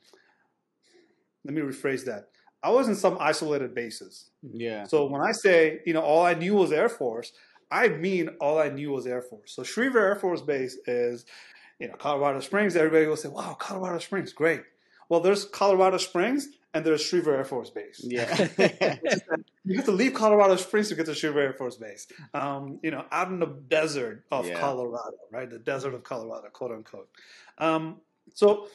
let 1.44 1.54
me 1.54 1.60
rephrase 1.60 2.04
that. 2.06 2.28
I 2.62 2.70
was 2.70 2.88
in 2.88 2.94
some 2.94 3.18
isolated 3.20 3.74
bases. 3.74 4.30
Yeah. 4.42 4.84
So 4.84 5.06
when 5.06 5.20
I 5.20 5.32
say, 5.32 5.80
you 5.84 5.92
know, 5.92 6.00
all 6.00 6.24
I 6.24 6.34
knew 6.34 6.54
was 6.54 6.72
Air 6.72 6.88
Force, 6.88 7.32
I 7.70 7.88
mean 7.88 8.28
all 8.40 8.58
I 8.58 8.70
knew 8.70 8.92
was 8.92 9.06
Air 9.06 9.20
Force. 9.20 9.52
So 9.52 9.62
Schriever 9.62 9.96
Air 9.96 10.16
Force 10.16 10.40
Base 10.40 10.78
is, 10.86 11.26
you 11.78 11.88
know, 11.88 11.94
Colorado 11.94 12.40
Springs. 12.40 12.76
Everybody 12.76 13.06
will 13.06 13.16
say, 13.16 13.28
"Wow, 13.28 13.54
Colorado 13.54 13.98
Springs, 13.98 14.32
great." 14.32 14.62
Well, 15.08 15.20
there's 15.20 15.44
Colorado 15.44 15.98
Springs 15.98 16.48
and 16.72 16.84
there's 16.84 17.02
Schriever 17.02 17.36
Air 17.36 17.44
Force 17.44 17.70
Base. 17.70 18.00
Yeah. 18.02 18.48
you 19.64 19.76
have 19.76 19.86
to 19.86 19.92
leave 19.92 20.14
Colorado 20.14 20.56
Springs 20.56 20.88
to 20.90 20.94
get 20.94 21.06
to 21.06 21.12
Schriever 21.12 21.38
Air 21.38 21.52
Force 21.54 21.76
Base. 21.76 22.06
Um, 22.34 22.78
you 22.82 22.90
know, 22.90 23.04
out 23.10 23.28
in 23.28 23.38
the 23.38 23.56
desert 23.68 24.24
of 24.30 24.46
yeah. 24.46 24.60
Colorado, 24.60 25.16
right? 25.32 25.48
The 25.48 25.58
desert 25.58 25.94
of 25.94 26.04
Colorado, 26.04 26.48
quote 26.52 26.72
unquote. 26.72 27.08
Um, 27.58 28.00
so 28.34 28.68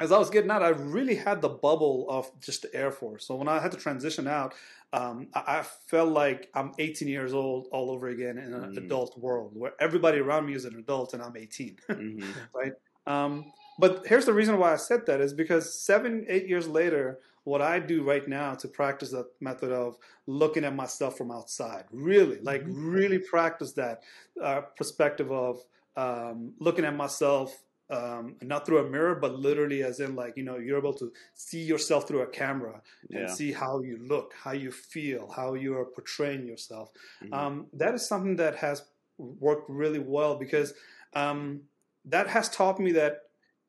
as 0.00 0.12
I 0.12 0.18
was 0.18 0.30
getting 0.30 0.50
out, 0.50 0.62
I 0.62 0.70
really 0.70 1.14
had 1.14 1.40
the 1.40 1.48
bubble 1.48 2.06
of 2.08 2.30
just 2.40 2.62
the 2.62 2.74
Air 2.74 2.90
Force. 2.90 3.26
So 3.26 3.36
when 3.36 3.48
I 3.48 3.60
had 3.60 3.70
to 3.72 3.76
transition 3.76 4.26
out, 4.26 4.54
um, 4.92 5.28
I, 5.34 5.58
I, 5.58 5.62
felt 5.62 6.10
like 6.10 6.50
I'm 6.54 6.72
18 6.78 7.08
years 7.08 7.32
old 7.34 7.66
all 7.72 7.90
over 7.90 8.08
again 8.08 8.38
in 8.38 8.52
an 8.52 8.60
mm-hmm. 8.60 8.78
adult 8.78 9.18
world 9.18 9.52
where 9.54 9.72
everybody 9.80 10.18
around 10.18 10.46
me 10.46 10.54
is 10.54 10.64
an 10.64 10.76
adult 10.76 11.14
and 11.14 11.22
I'm 11.22 11.36
18, 11.36 11.78
mm-hmm. 11.90 12.30
right? 12.54 12.72
Um, 13.06 13.52
but 13.78 14.06
here's 14.06 14.24
the 14.24 14.32
reason 14.32 14.58
why 14.58 14.72
I 14.72 14.76
said 14.76 15.06
that 15.06 15.20
is 15.20 15.32
because 15.32 15.78
seven, 15.78 16.24
eight 16.28 16.48
years 16.48 16.68
later, 16.68 17.18
what 17.44 17.62
I 17.62 17.78
do 17.78 18.02
right 18.02 18.26
now 18.26 18.54
to 18.54 18.68
practice 18.68 19.10
that 19.10 19.26
method 19.40 19.70
of 19.70 19.96
looking 20.26 20.64
at 20.64 20.74
myself 20.74 21.16
from 21.16 21.30
outside, 21.30 21.84
really, 21.92 22.38
like 22.40 22.62
mm-hmm. 22.62 22.88
really 22.88 23.18
practice 23.18 23.72
that 23.72 24.02
uh, 24.42 24.62
perspective 24.76 25.30
of 25.30 25.62
um, 25.96 26.52
looking 26.58 26.84
at 26.84 26.96
myself 26.96 27.62
um, 27.90 28.36
not 28.42 28.64
through 28.64 28.78
a 28.78 28.90
mirror, 28.90 29.14
but 29.14 29.38
literally 29.38 29.82
as 29.82 30.00
in 30.00 30.16
like, 30.16 30.36
you 30.36 30.42
know, 30.42 30.56
you're 30.56 30.78
able 30.78 30.94
to 30.94 31.12
see 31.34 31.62
yourself 31.62 32.08
through 32.08 32.22
a 32.22 32.26
camera 32.26 32.80
and 33.10 33.28
yeah. 33.28 33.34
see 33.34 33.52
how 33.52 33.80
you 33.80 33.98
look, 34.00 34.32
how 34.42 34.52
you 34.52 34.72
feel, 34.72 35.30
how 35.30 35.54
you 35.54 35.76
are 35.76 35.84
portraying 35.84 36.46
yourself. 36.46 36.90
Mm-hmm. 37.22 37.34
Um, 37.34 37.66
that 37.74 37.94
is 37.94 38.08
something 38.08 38.36
that 38.36 38.56
has 38.56 38.84
worked 39.18 39.68
really 39.68 39.98
well 39.98 40.36
because 40.36 40.72
um, 41.14 41.62
that 42.06 42.28
has 42.28 42.48
taught 42.48 42.80
me 42.80 42.92
that 42.92 43.22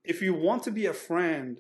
if 0.04 0.22
you 0.22 0.34
want 0.34 0.64
to 0.64 0.72
be 0.72 0.86
a 0.86 0.94
friend, 0.94 1.60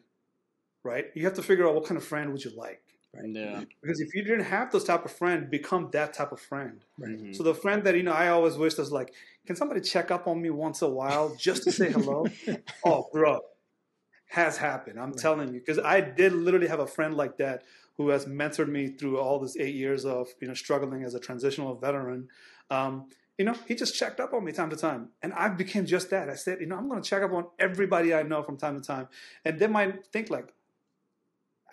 right, 0.85 1.05
you 1.15 1.25
have 1.25 1.33
to 1.33 1.43
figure 1.43 1.67
out 1.67 1.75
what 1.75 1.85
kind 1.85 1.97
of 1.97 2.03
friend 2.03 2.31
would 2.31 2.43
you 2.43 2.51
like. 2.55 2.81
Right? 3.13 3.29
Yeah. 3.29 3.63
Because 3.81 3.99
if 4.01 4.13
you 4.13 4.23
didn't 4.23 4.45
have 4.45 4.71
those 4.71 4.83
type 4.83 5.05
of 5.05 5.11
friend, 5.11 5.49
become 5.49 5.89
that 5.93 6.13
type 6.13 6.31
of 6.31 6.39
friend. 6.39 6.83
Right. 6.97 7.11
Mm-hmm. 7.11 7.33
So 7.33 7.43
the 7.43 7.53
friend 7.53 7.83
that 7.85 7.95
you 7.95 8.03
know, 8.03 8.11
I 8.11 8.27
always 8.27 8.55
wish 8.55 8.77
was 8.77 8.91
like, 8.91 9.13
can 9.45 9.55
somebody 9.55 9.81
check 9.81 10.11
up 10.11 10.27
on 10.27 10.41
me 10.41 10.49
once 10.49 10.81
a 10.81 10.89
while 10.89 11.35
just 11.35 11.63
to 11.63 11.71
say 11.71 11.91
hello? 11.91 12.25
oh, 12.85 13.07
bro, 13.11 13.39
has 14.27 14.57
happened. 14.57 14.99
I'm 14.99 15.11
right. 15.11 15.17
telling 15.17 15.53
you, 15.53 15.59
because 15.59 15.79
I 15.79 16.01
did 16.01 16.33
literally 16.33 16.67
have 16.67 16.79
a 16.79 16.87
friend 16.87 17.15
like 17.15 17.37
that 17.37 17.63
who 17.97 18.09
has 18.09 18.25
mentored 18.25 18.67
me 18.67 18.89
through 18.89 19.19
all 19.19 19.39
this 19.39 19.55
eight 19.57 19.75
years 19.75 20.05
of 20.05 20.27
you 20.41 20.47
know 20.47 20.53
struggling 20.53 21.03
as 21.03 21.15
a 21.15 21.19
transitional 21.19 21.75
veteran. 21.75 22.27
Um, 22.69 23.07
you 23.37 23.43
know, 23.43 23.55
he 23.67 23.75
just 23.75 23.95
checked 23.95 24.19
up 24.19 24.33
on 24.33 24.45
me 24.45 24.51
time 24.51 24.69
to 24.69 24.77
time, 24.77 25.09
and 25.21 25.33
I 25.33 25.49
became 25.49 25.85
just 25.85 26.09
that. 26.09 26.29
I 26.29 26.35
said, 26.35 26.61
you 26.61 26.67
know, 26.67 26.77
I'm 26.77 26.87
going 26.87 27.01
to 27.01 27.09
check 27.09 27.21
up 27.21 27.33
on 27.33 27.45
everybody 27.59 28.13
I 28.13 28.23
know 28.23 28.43
from 28.43 28.57
time 28.57 28.79
to 28.79 28.85
time, 28.85 29.07
and 29.43 29.59
they 29.59 29.67
might 29.67 30.05
think 30.07 30.29
like, 30.29 30.53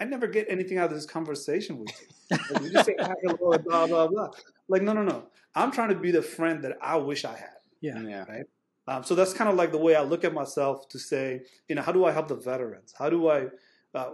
I 0.02 0.04
never 0.04 0.26
get 0.26 0.46
anything 0.48 0.78
out 0.78 0.90
of 0.90 0.96
this 0.96 1.06
conversation 1.06 1.78
with 1.78 1.90
you. 2.00 2.36
Like, 2.50 2.62
you 2.62 2.70
just 2.72 2.86
say 2.86 2.96
hello, 2.98 3.56
blah 3.58 3.86
blah 3.86 4.08
blah. 4.08 4.30
Like, 4.66 4.82
no, 4.82 4.92
no, 4.92 5.04
no. 5.04 5.28
I'm 5.54 5.70
trying 5.70 5.90
to 5.90 5.94
be 5.94 6.10
the 6.10 6.22
friend 6.22 6.64
that 6.64 6.76
I 6.82 6.96
wish 6.96 7.24
I 7.24 7.36
had. 7.36 7.60
Yeah. 7.80 8.00
Yeah. 8.00 8.24
Right. 8.28 8.46
Um, 8.88 9.04
so 9.04 9.14
that's 9.14 9.32
kind 9.32 9.48
of 9.48 9.54
like 9.54 9.70
the 9.70 9.78
way 9.78 9.94
I 9.94 10.02
look 10.02 10.24
at 10.24 10.34
myself 10.34 10.88
to 10.88 10.98
say, 10.98 11.42
you 11.68 11.76
know, 11.76 11.82
how 11.82 11.92
do 11.92 12.04
I 12.04 12.10
help 12.10 12.26
the 12.26 12.34
veterans? 12.34 12.92
How 12.98 13.08
do 13.10 13.28
I, 13.28 13.46
uh, 13.94 14.10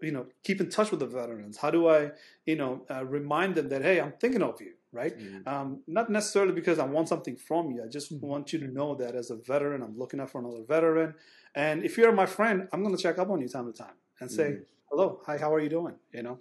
you 0.00 0.12
know, 0.12 0.26
keep 0.44 0.60
in 0.60 0.70
touch 0.70 0.92
with 0.92 1.00
the 1.00 1.06
veterans? 1.06 1.56
How 1.56 1.72
do 1.72 1.88
I, 1.88 2.12
you 2.46 2.54
know, 2.54 2.86
uh, 2.88 3.04
remind 3.04 3.56
them 3.56 3.68
that 3.70 3.82
hey, 3.82 4.00
I'm 4.00 4.12
thinking 4.20 4.42
of 4.42 4.60
you, 4.60 4.74
right? 4.92 5.18
Mm-hmm. 5.18 5.48
Um, 5.48 5.82
not 5.88 6.08
necessarily 6.08 6.52
because 6.52 6.78
I 6.78 6.84
want 6.84 7.08
something 7.08 7.36
from 7.36 7.72
you. 7.72 7.82
I 7.82 7.88
just 7.88 8.12
mm-hmm. 8.12 8.24
want 8.24 8.52
you 8.52 8.60
to 8.60 8.68
know 8.68 8.94
that 8.94 9.16
as 9.16 9.30
a 9.30 9.36
veteran, 9.36 9.82
I'm 9.82 9.98
looking 9.98 10.20
out 10.20 10.30
for 10.30 10.40
another 10.40 10.62
veteran. 10.68 11.14
And 11.56 11.84
if 11.84 11.98
you're 11.98 12.12
my 12.12 12.26
friend, 12.26 12.68
I'm 12.72 12.84
going 12.84 12.96
to 12.96 13.02
check 13.02 13.18
up 13.18 13.28
on 13.28 13.40
you 13.40 13.48
time 13.48 13.66
to 13.66 13.76
time 13.76 13.96
and 14.20 14.30
say, 14.30 14.50
mm-hmm. 14.50 14.62
Hello, 14.92 15.20
hi, 15.24 15.38
how 15.38 15.52
are 15.52 15.60
you 15.60 15.70
doing? 15.70 15.94
You 16.12 16.22
know, 16.22 16.38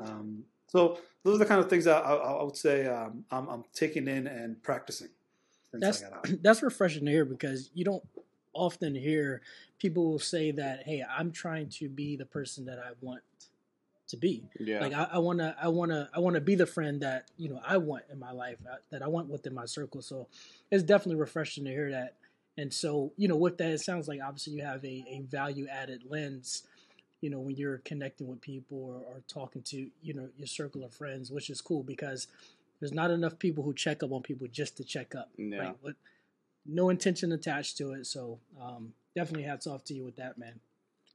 um, 0.00 0.44
So 0.66 0.98
those 1.22 1.36
are 1.36 1.38
the 1.38 1.46
kind 1.46 1.60
of 1.60 1.70
things 1.70 1.84
that 1.84 2.04
I, 2.04 2.14
I 2.14 2.42
would 2.42 2.56
say 2.56 2.86
um, 2.86 3.24
I'm, 3.30 3.48
I'm, 3.48 3.64
taking 3.72 4.08
in 4.08 4.26
and 4.26 4.60
practicing. 4.62 5.08
That's 5.72 6.02
that's 6.42 6.62
refreshing 6.62 7.04
to 7.06 7.10
hear 7.10 7.24
because 7.24 7.70
you 7.72 7.84
don't 7.84 8.02
often 8.52 8.94
hear 8.94 9.42
people 9.78 10.04
will 10.10 10.18
say 10.18 10.50
that, 10.50 10.82
"Hey, 10.84 11.04
I'm 11.08 11.30
trying 11.30 11.68
to 11.80 11.88
be 11.88 12.16
the 12.16 12.26
person 12.26 12.64
that 12.66 12.78
I 12.78 12.90
want 13.00 13.22
to 14.08 14.16
be. 14.16 14.44
Yeah. 14.60 14.80
Like 14.80 14.92
I, 14.92 15.08
I 15.12 15.18
wanna, 15.18 15.56
I 15.60 15.68
wanna, 15.68 16.10
I 16.14 16.20
wanna 16.20 16.40
be 16.40 16.54
the 16.54 16.66
friend 16.66 17.00
that 17.00 17.30
you 17.36 17.48
know 17.48 17.60
I 17.66 17.76
want 17.78 18.04
in 18.10 18.18
my 18.18 18.32
life, 18.32 18.58
uh, 18.70 18.76
that 18.90 19.02
I 19.02 19.08
want 19.08 19.28
within 19.28 19.54
my 19.54 19.66
circle. 19.66 20.02
So 20.02 20.28
it's 20.70 20.82
definitely 20.82 21.20
refreshing 21.20 21.64
to 21.64 21.70
hear 21.70 21.90
that. 21.92 22.16
And 22.56 22.72
so 22.72 23.12
you 23.16 23.28
know, 23.28 23.36
with 23.36 23.58
that, 23.58 23.70
it 23.70 23.80
sounds 23.80 24.08
like 24.08 24.20
obviously 24.24 24.54
you 24.54 24.62
have 24.62 24.84
a, 24.84 25.04
a 25.08 25.22
value 25.28 25.66
added 25.68 26.02
lens. 26.08 26.64
You 27.24 27.30
know, 27.30 27.40
when 27.40 27.56
you're 27.56 27.78
connecting 27.78 28.28
with 28.28 28.42
people 28.42 28.78
or, 28.78 28.96
or 28.96 29.22
talking 29.28 29.62
to 29.62 29.88
you 30.02 30.12
know 30.12 30.28
your 30.36 30.46
circle 30.46 30.84
of 30.84 30.92
friends, 30.92 31.30
which 31.30 31.48
is 31.48 31.62
cool 31.62 31.82
because 31.82 32.26
there's 32.80 32.92
not 32.92 33.10
enough 33.10 33.38
people 33.38 33.64
who 33.64 33.72
check 33.72 34.02
up 34.02 34.12
on 34.12 34.20
people 34.20 34.46
just 34.46 34.76
to 34.76 34.84
check 34.84 35.14
up. 35.14 35.30
Yeah. 35.38 35.58
Right? 35.58 35.76
But 35.82 35.94
no 36.66 36.90
intention 36.90 37.32
attached 37.32 37.78
to 37.78 37.92
it. 37.92 38.06
So 38.06 38.40
um, 38.60 38.92
definitely 39.16 39.44
hats 39.44 39.66
off 39.66 39.84
to 39.84 39.94
you 39.94 40.04
with 40.04 40.16
that, 40.16 40.36
man. 40.36 40.60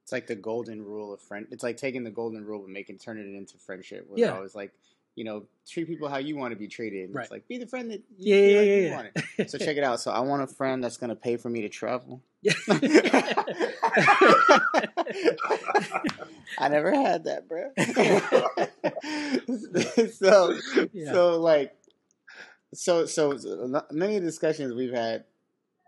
It's 0.02 0.12
like 0.12 0.26
the 0.26 0.36
golden 0.36 0.84
rule 0.84 1.14
of 1.14 1.22
friend. 1.22 1.46
It's 1.52 1.62
like 1.62 1.78
taking 1.78 2.04
the 2.04 2.10
golden 2.10 2.44
rule 2.44 2.64
and 2.64 2.74
making 2.74 2.98
turning 2.98 3.36
it 3.36 3.38
into 3.38 3.60
friendship. 3.60 4.08
Where 4.10 4.20
yeah. 4.20 4.36
I 4.36 4.40
was 4.40 4.56
like, 4.56 4.72
you 5.14 5.24
know, 5.24 5.44
treat 5.68 5.88
people 5.88 6.10
how 6.10 6.18
you 6.18 6.36
want 6.36 6.54
to 6.54 6.58
be 6.58 6.68
treated. 6.68 7.14
Right. 7.14 7.24
It's 7.24 7.32
like 7.32 7.48
be 7.48 7.60
the 7.60 7.68
friend 7.68 7.92
that 7.92 8.02
you 8.18 8.36
yeah, 8.36 8.62
yeah, 8.62 8.98
like 8.98 9.12
yeah, 9.16 9.22
yeah. 9.38 9.46
so 9.46 9.60
check 9.60 9.78
it 9.78 9.84
out. 9.84 10.00
So 10.00 10.10
I 10.10 10.22
want 10.22 10.42
a 10.42 10.48
friend 10.48 10.84
that's 10.84 10.98
going 10.98 11.12
to 11.12 11.16
pay 11.16 11.38
for 11.38 11.50
me 11.50 11.62
to 11.62 11.70
travel. 11.70 12.24
I 16.58 16.70
never 16.70 16.94
had 16.94 17.26
that, 17.26 17.48
bro. 17.48 17.72
so, 20.12 20.58
yeah. 20.94 21.12
so 21.12 21.40
like, 21.40 21.76
so 22.74 23.06
so 23.06 23.38
many 23.92 24.20
discussions 24.20 24.74
we've 24.74 24.94
had 24.94 25.26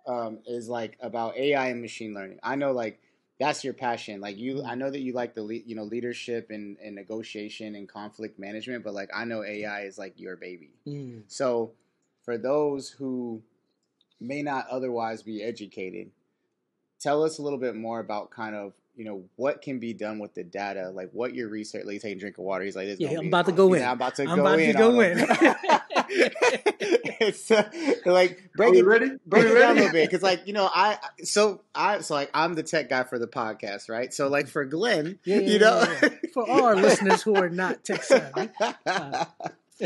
um, 0.07 0.39
is 0.45 0.67
like 0.67 0.97
about 1.01 1.37
AI 1.37 1.67
and 1.67 1.81
machine 1.81 2.13
learning. 2.13 2.39
I 2.41 2.55
know 2.55 2.71
like 2.71 2.99
that's 3.39 3.63
your 3.63 3.73
passion. 3.73 4.21
Like 4.21 4.37
you, 4.37 4.59
I 4.59 4.71
mm-hmm. 4.71 4.79
know 4.79 4.91
that 4.91 4.99
you 4.99 5.13
like 5.13 5.33
the 5.33 5.43
le- 5.43 5.53
you 5.53 5.75
know 5.75 5.83
leadership 5.83 6.47
and, 6.49 6.77
and 6.83 6.95
negotiation 6.95 7.75
and 7.75 7.87
conflict 7.87 8.39
management, 8.39 8.83
but 8.83 8.93
like 8.93 9.09
I 9.13 9.25
know 9.25 9.43
AI 9.43 9.81
is 9.81 9.97
like 9.97 10.19
your 10.19 10.35
baby. 10.35 10.71
Mm. 10.87 11.23
So 11.27 11.71
for 12.23 12.37
those 12.37 12.89
who 12.89 13.41
may 14.19 14.43
not 14.43 14.67
otherwise 14.69 15.23
be 15.23 15.43
educated, 15.43 16.11
tell 16.99 17.23
us 17.23 17.39
a 17.39 17.41
little 17.41 17.57
bit 17.57 17.75
more 17.75 17.99
about 17.99 18.29
kind 18.29 18.55
of 18.55 18.73
you 18.95 19.05
know 19.05 19.23
what 19.35 19.61
can 19.61 19.79
be 19.79 19.93
done 19.93 20.19
with 20.19 20.33
the 20.33 20.43
data, 20.43 20.89
like 20.89 21.09
what 21.11 21.33
your 21.33 21.49
research. 21.49 21.85
Like, 21.85 22.01
take 22.01 22.17
a 22.17 22.19
drink 22.19 22.37
of 22.37 22.43
water. 22.43 22.65
He's 22.65 22.75
like, 22.75 22.99
"Yeah, 22.99 23.11
I'm 23.11 23.21
be, 23.21 23.27
about 23.27 23.45
to 23.47 23.51
go 23.51 23.73
in. 23.73 23.83
I'm 23.83 23.93
about 23.93 24.15
to 24.15 24.23
I'm 24.23 24.35
go 24.35 24.41
about 24.41 24.59
in. 24.59 24.73
To 24.73 24.77
go 24.77 24.99
in. 24.99 25.25
it's 27.21 27.51
uh, 27.51 27.69
like 28.05 28.51
break 28.55 28.75
it, 28.75 28.83
ready? 28.83 29.11
break 29.25 29.45
it 29.45 29.59
down 29.59 29.71
a 29.71 29.75
little 29.75 29.91
bit 29.91 30.09
because, 30.09 30.23
like, 30.23 30.45
you 30.45 30.53
know, 30.53 30.69
I 30.73 30.97
so 31.23 31.61
I 31.73 32.01
so 32.01 32.15
like 32.15 32.29
I'm 32.33 32.53
the 32.55 32.63
tech 32.63 32.89
guy 32.89 33.03
for 33.03 33.17
the 33.17 33.27
podcast, 33.27 33.89
right? 33.89 34.13
So 34.13 34.27
like 34.27 34.47
for 34.47 34.65
Glenn, 34.65 35.19
yeah, 35.25 35.37
yeah, 35.37 35.49
you 35.49 35.59
know, 35.59 35.97
yeah, 36.01 36.09
for 36.33 36.49
all 36.49 36.65
our 36.65 36.75
listeners 36.75 37.21
who 37.21 37.35
are 37.35 37.49
not 37.49 37.83
tech 37.83 38.03
savvy. 38.03 38.49
Uh, 38.85 39.25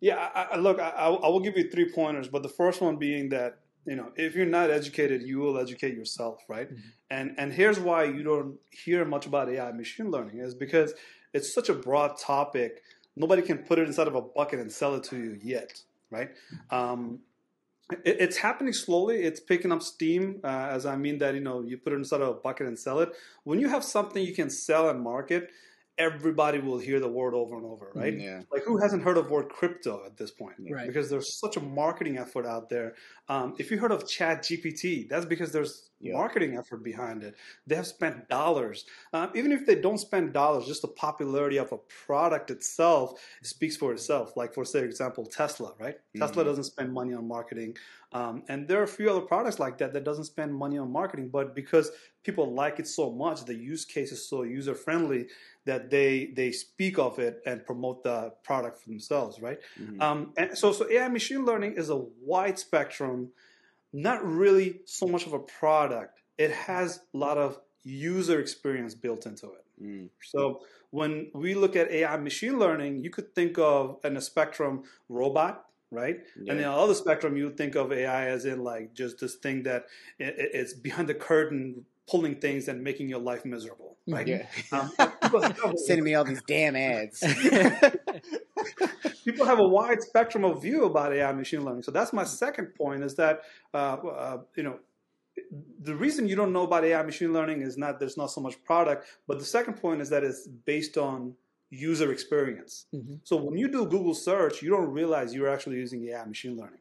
yeah, 0.00 0.30
I, 0.34 0.42
I, 0.52 0.56
look, 0.56 0.80
I, 0.80 0.88
I 0.88 1.28
will 1.28 1.40
give 1.40 1.56
you 1.56 1.70
three 1.70 1.92
pointers, 1.92 2.28
but 2.28 2.42
the 2.42 2.48
first 2.48 2.80
one 2.80 2.96
being 2.96 3.28
that 3.30 3.58
you 3.86 3.96
know 3.96 4.10
if 4.16 4.34
you're 4.34 4.46
not 4.46 4.70
educated 4.70 5.22
you 5.22 5.38
will 5.38 5.58
educate 5.58 5.94
yourself 5.94 6.42
right? 6.48 6.68
Mm-hmm. 6.68 6.88
and 7.10 7.34
and 7.38 7.52
here's 7.52 7.78
why 7.78 8.04
you 8.04 8.22
don't 8.22 8.56
hear 8.70 9.04
much 9.04 9.26
about 9.26 9.48
ai 9.48 9.72
machine 9.72 10.10
learning 10.10 10.38
is 10.38 10.54
because 10.54 10.94
it's 11.32 11.52
such 11.52 11.68
a 11.68 11.74
broad 11.74 12.18
topic 12.18 12.82
nobody 13.16 13.42
can 13.42 13.58
put 13.58 13.78
it 13.78 13.86
inside 13.86 14.08
of 14.08 14.14
a 14.14 14.22
bucket 14.22 14.58
and 14.60 14.70
sell 14.70 14.94
it 14.94 15.04
to 15.04 15.16
you 15.16 15.38
yet 15.42 15.82
right? 16.10 16.30
Um, 16.70 17.20
it, 17.90 18.16
it's 18.20 18.36
happening 18.36 18.72
slowly. 18.72 19.22
It's 19.22 19.40
picking 19.40 19.72
up 19.72 19.82
steam 19.82 20.40
uh, 20.44 20.68
as 20.70 20.86
i 20.86 20.96
mean 20.96 21.18
that 21.18 21.34
you 21.34 21.40
know 21.40 21.62
you 21.62 21.78
put 21.78 21.92
it 21.92 21.96
inside 21.96 22.20
of 22.20 22.28
a 22.28 22.34
bucket 22.34 22.66
and 22.66 22.78
sell 22.78 23.00
it. 23.00 23.10
When 23.44 23.60
you 23.60 23.68
have 23.68 23.84
something 23.84 24.24
you 24.24 24.34
can 24.34 24.50
sell 24.50 24.88
and 24.88 25.00
market 25.00 25.50
everybody 25.98 26.58
will 26.58 26.78
hear 26.78 27.00
the 27.00 27.08
word 27.08 27.34
over 27.34 27.56
and 27.56 27.64
over, 27.64 27.90
right? 27.94 28.14
Mm, 28.14 28.22
yeah. 28.22 28.42
Like 28.52 28.62
who 28.64 28.78
hasn't 28.78 29.02
heard 29.02 29.16
of 29.16 29.30
word 29.30 29.48
crypto 29.48 30.02
at 30.04 30.16
this 30.16 30.30
point? 30.30 30.56
Right. 30.70 30.86
Because 30.86 31.08
there's 31.08 31.38
such 31.40 31.56
a 31.56 31.60
marketing 31.60 32.18
effort 32.18 32.46
out 32.46 32.68
there. 32.68 32.94
Um, 33.28 33.54
if 33.58 33.70
you 33.70 33.78
heard 33.78 33.92
of 33.92 34.06
Chat 34.06 34.42
GPT, 34.42 35.08
that's 35.08 35.24
because 35.24 35.52
there's 35.52 35.90
yeah. 36.00 36.12
marketing 36.12 36.56
effort 36.56 36.84
behind 36.84 37.22
it. 37.22 37.34
They 37.66 37.76
have 37.76 37.86
spent 37.86 38.28
dollars. 38.28 38.84
Um, 39.12 39.30
even 39.34 39.52
if 39.52 39.66
they 39.66 39.74
don't 39.74 39.98
spend 39.98 40.32
dollars, 40.32 40.66
just 40.66 40.82
the 40.82 40.88
popularity 40.88 41.56
of 41.56 41.72
a 41.72 41.78
product 42.06 42.50
itself 42.50 43.18
speaks 43.42 43.76
for 43.76 43.92
itself. 43.92 44.36
Like 44.36 44.54
for 44.54 44.64
say 44.64 44.80
example, 44.80 45.24
Tesla, 45.24 45.72
right? 45.78 45.96
Mm-hmm. 45.96 46.20
Tesla 46.20 46.44
doesn't 46.44 46.64
spend 46.64 46.92
money 46.92 47.14
on 47.14 47.26
marketing. 47.26 47.76
Um, 48.16 48.44
and 48.48 48.66
there 48.66 48.80
are 48.80 48.84
a 48.84 48.88
few 48.98 49.10
other 49.10 49.20
products 49.20 49.58
like 49.58 49.76
that 49.78 49.92
that 49.92 50.04
doesn't 50.04 50.24
spend 50.24 50.54
money 50.54 50.78
on 50.78 50.90
marketing, 50.90 51.28
but 51.28 51.54
because 51.54 51.90
people 52.24 52.54
like 52.54 52.78
it 52.78 52.88
so 52.88 53.12
much, 53.12 53.44
the 53.44 53.54
use 53.54 53.84
case 53.84 54.10
is 54.10 54.26
so 54.26 54.42
user 54.42 54.74
friendly 54.74 55.26
that 55.66 55.90
they 55.90 56.32
they 56.34 56.50
speak 56.50 56.98
of 56.98 57.18
it 57.18 57.42
and 57.44 57.66
promote 57.66 58.02
the 58.04 58.32
product 58.42 58.80
for 58.80 58.88
themselves, 58.88 59.38
right? 59.40 59.58
Mm-hmm. 59.78 60.00
Um, 60.00 60.32
and 60.38 60.56
so 60.56 60.72
so 60.72 60.90
AI 60.90 61.08
machine 61.08 61.44
learning 61.44 61.74
is 61.76 61.90
a 61.90 62.00
wide 62.32 62.58
spectrum, 62.58 63.32
not 63.92 64.24
really 64.24 64.80
so 64.86 65.06
much 65.06 65.26
of 65.26 65.34
a 65.34 65.40
product. 65.60 66.22
It 66.38 66.52
has 66.52 67.00
a 67.12 67.18
lot 67.18 67.36
of 67.36 67.60
user 67.84 68.40
experience 68.40 68.94
built 68.94 69.26
into 69.26 69.46
it. 69.46 69.64
Mm. 69.82 70.08
So 70.22 70.62
when 70.90 71.30
we 71.34 71.54
look 71.54 71.76
at 71.76 71.90
AI 71.90 72.16
machine 72.16 72.58
learning, 72.58 73.04
you 73.04 73.10
could 73.10 73.34
think 73.34 73.58
of 73.58 73.98
in 74.04 74.16
a 74.16 74.22
spectrum 74.22 74.84
robot, 75.10 75.66
right? 75.90 76.18
Yeah. 76.40 76.52
And 76.52 76.60
in 76.60 76.66
the 76.66 76.72
other 76.72 76.94
spectrum, 76.94 77.36
you 77.36 77.50
think 77.50 77.74
of 77.74 77.92
AI 77.92 78.28
as 78.28 78.44
in 78.44 78.62
like 78.62 78.94
just 78.94 79.20
this 79.20 79.36
thing 79.36 79.64
that 79.64 79.86
it's 80.18 80.72
behind 80.72 81.08
the 81.08 81.14
curtain 81.14 81.84
pulling 82.08 82.36
things 82.36 82.68
and 82.68 82.82
making 82.82 83.08
your 83.08 83.18
life 83.18 83.44
miserable, 83.44 83.96
right? 84.06 84.26
Yeah. 84.26 84.46
Um, 84.72 84.90
Sending 85.76 86.04
me 86.04 86.14
all 86.14 86.24
these 86.24 86.42
damn 86.46 86.76
ads. 86.76 87.20
people 89.24 89.44
have 89.44 89.58
a 89.58 89.68
wide 89.68 90.02
spectrum 90.02 90.44
of 90.44 90.62
view 90.62 90.84
about 90.84 91.12
AI 91.12 91.32
machine 91.32 91.64
learning. 91.64 91.82
So 91.82 91.90
that's 91.90 92.12
my 92.12 92.24
second 92.24 92.74
point 92.76 93.02
is 93.02 93.16
that, 93.16 93.42
uh, 93.74 93.96
uh, 93.96 94.38
you 94.56 94.62
know, 94.62 94.78
the 95.82 95.94
reason 95.94 96.28
you 96.28 96.36
don't 96.36 96.52
know 96.52 96.62
about 96.62 96.84
AI 96.84 97.02
machine 97.02 97.32
learning 97.32 97.62
is 97.62 97.76
not 97.76 97.98
there's 97.98 98.16
not 98.16 98.30
so 98.30 98.40
much 98.40 98.62
product, 98.64 99.06
but 99.26 99.38
the 99.38 99.44
second 99.44 99.74
point 99.74 100.00
is 100.00 100.08
that 100.10 100.24
it's 100.24 100.46
based 100.46 100.96
on 100.96 101.34
user 101.76 102.12
experience. 102.12 102.86
Mm-hmm. 102.94 103.16
So 103.24 103.36
when 103.36 103.56
you 103.56 103.68
do 103.68 103.86
Google 103.86 104.14
search, 104.14 104.62
you 104.62 104.70
don't 104.70 104.90
realize 104.90 105.34
you're 105.34 105.48
actually 105.48 105.76
using 105.76 106.04
AI 106.08 106.24
machine 106.24 106.56
learning, 106.56 106.80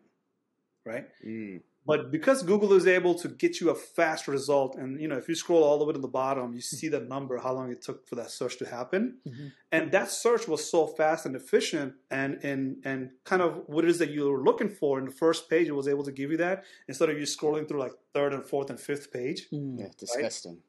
right? 0.86 1.08
Mm. 1.25 1.62
But 1.88 2.12
because 2.12 2.42
Google 2.42 2.74
is 2.74 2.88
able 2.88 3.14
to 3.16 3.28
get 3.28 3.62
you 3.62 3.70
a 3.70 3.75
fast 3.75 4.28
result, 4.28 4.75
and 4.75 5.00
you 5.00 5.08
know, 5.08 5.18
if 5.18 5.30
you 5.30 5.36
scroll 5.36 5.64
all 5.64 5.78
the 5.78 5.86
way 5.86 5.94
to 5.94 6.00
the 6.00 6.08
bottom, 6.08 6.54
you 6.54 6.62
see 6.62 6.88
the 6.88 7.00
number, 7.00 7.38
how 7.38 7.54
long 7.54 7.72
it 7.72 7.84
took 7.84 8.08
for 8.08 8.16
that 8.16 8.32
search 8.32 8.58
to 8.58 8.66
happen. 8.68 9.20
Mm-hmm. 9.28 9.48
And 9.72 9.92
that 9.92 10.10
search 10.10 10.48
was 10.48 10.68
so 10.70 10.88
fast 10.88 11.28
and 11.28 11.36
efficient 11.36 11.94
and 12.10 12.40
and 12.44 12.78
and 12.84 13.12
kind 13.24 13.44
of 13.44 13.64
what 13.68 13.84
it 13.84 13.92
is 13.92 14.00
that 14.00 14.10
you 14.10 14.28
were 14.28 14.44
looking 14.44 14.70
for 14.70 14.98
in 14.98 15.06
the 15.06 15.12
first 15.12 15.48
page, 15.48 15.68
it 15.68 15.74
was 15.74 15.88
able 15.88 16.04
to 16.06 16.12
give 16.12 16.32
you 16.32 16.38
that 16.38 16.64
instead 16.88 17.10
of 17.10 17.20
you 17.20 17.25
scrolling 17.25 17.68
through 17.68 17.80
like 17.80 17.94
third 18.16 18.34
and 18.34 18.44
fourth 18.44 18.72
and 18.72 18.80
fifth 18.80 19.14
page. 19.14 19.48
Mm. 19.54 19.80
Yeah, 19.80 19.90
disgusting. 19.96 20.54
Right? 20.54 20.62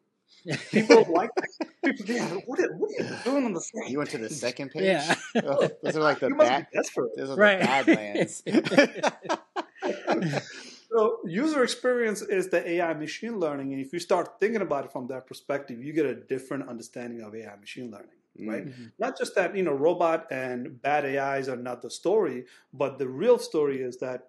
People 0.71 1.07
like 1.12 1.31
that. 1.35 1.49
People, 1.97 2.15
yeah, 2.15 2.29
what, 2.47 2.61
are, 2.61 2.73
what 2.76 2.91
are 2.91 3.05
you 3.05 3.17
doing 3.25 3.45
on 3.45 3.53
the 3.53 3.61
second 3.61 3.91
You 3.91 3.99
went 3.99 4.11
to 4.11 4.19
the 4.19 4.31
second 4.31 4.71
page? 4.71 4.83
Yeah. 4.85 5.15
oh, 5.45 5.69
those 5.83 5.97
are 5.97 6.00
like 6.00 6.21
the 6.21 6.31
bad, 6.31 6.67
those 7.17 7.31
are 7.31 7.37
right. 7.37 7.61
the 7.61 7.67
Badlands. 7.67 8.43
So 10.97 11.19
user 11.26 11.62
experience 11.62 12.23
is 12.23 12.49
the 12.49 12.67
AI 12.67 12.95
machine 12.95 13.38
learning, 13.38 13.73
and 13.73 13.85
if 13.85 13.93
you 13.93 13.99
start 13.99 14.41
thinking 14.41 14.62
about 14.62 14.87
it 14.87 14.93
from 14.93 15.09
that 15.09 15.26
perspective, 15.26 15.83
you 15.85 15.93
get 15.93 16.07
a 16.07 16.15
different 16.15 16.69
understanding 16.69 17.21
of 17.21 17.35
AI 17.35 17.55
machine 17.57 17.91
learning, 17.91 18.49
right? 18.49 18.67
Mm-hmm. 18.67 18.85
Not 18.99 19.19
just 19.19 19.35
that 19.35 19.55
you 19.55 19.62
know 19.62 19.73
robot 19.73 20.26
and 20.31 20.81
bad 20.81 21.05
AIs 21.05 21.49
are 21.49 21.57
not 21.57 21.83
the 21.83 21.91
story, 21.91 22.45
but 22.73 22.99
the 22.99 23.09
real 23.09 23.38
story 23.38 23.83
is 23.83 23.99
that 23.99 24.29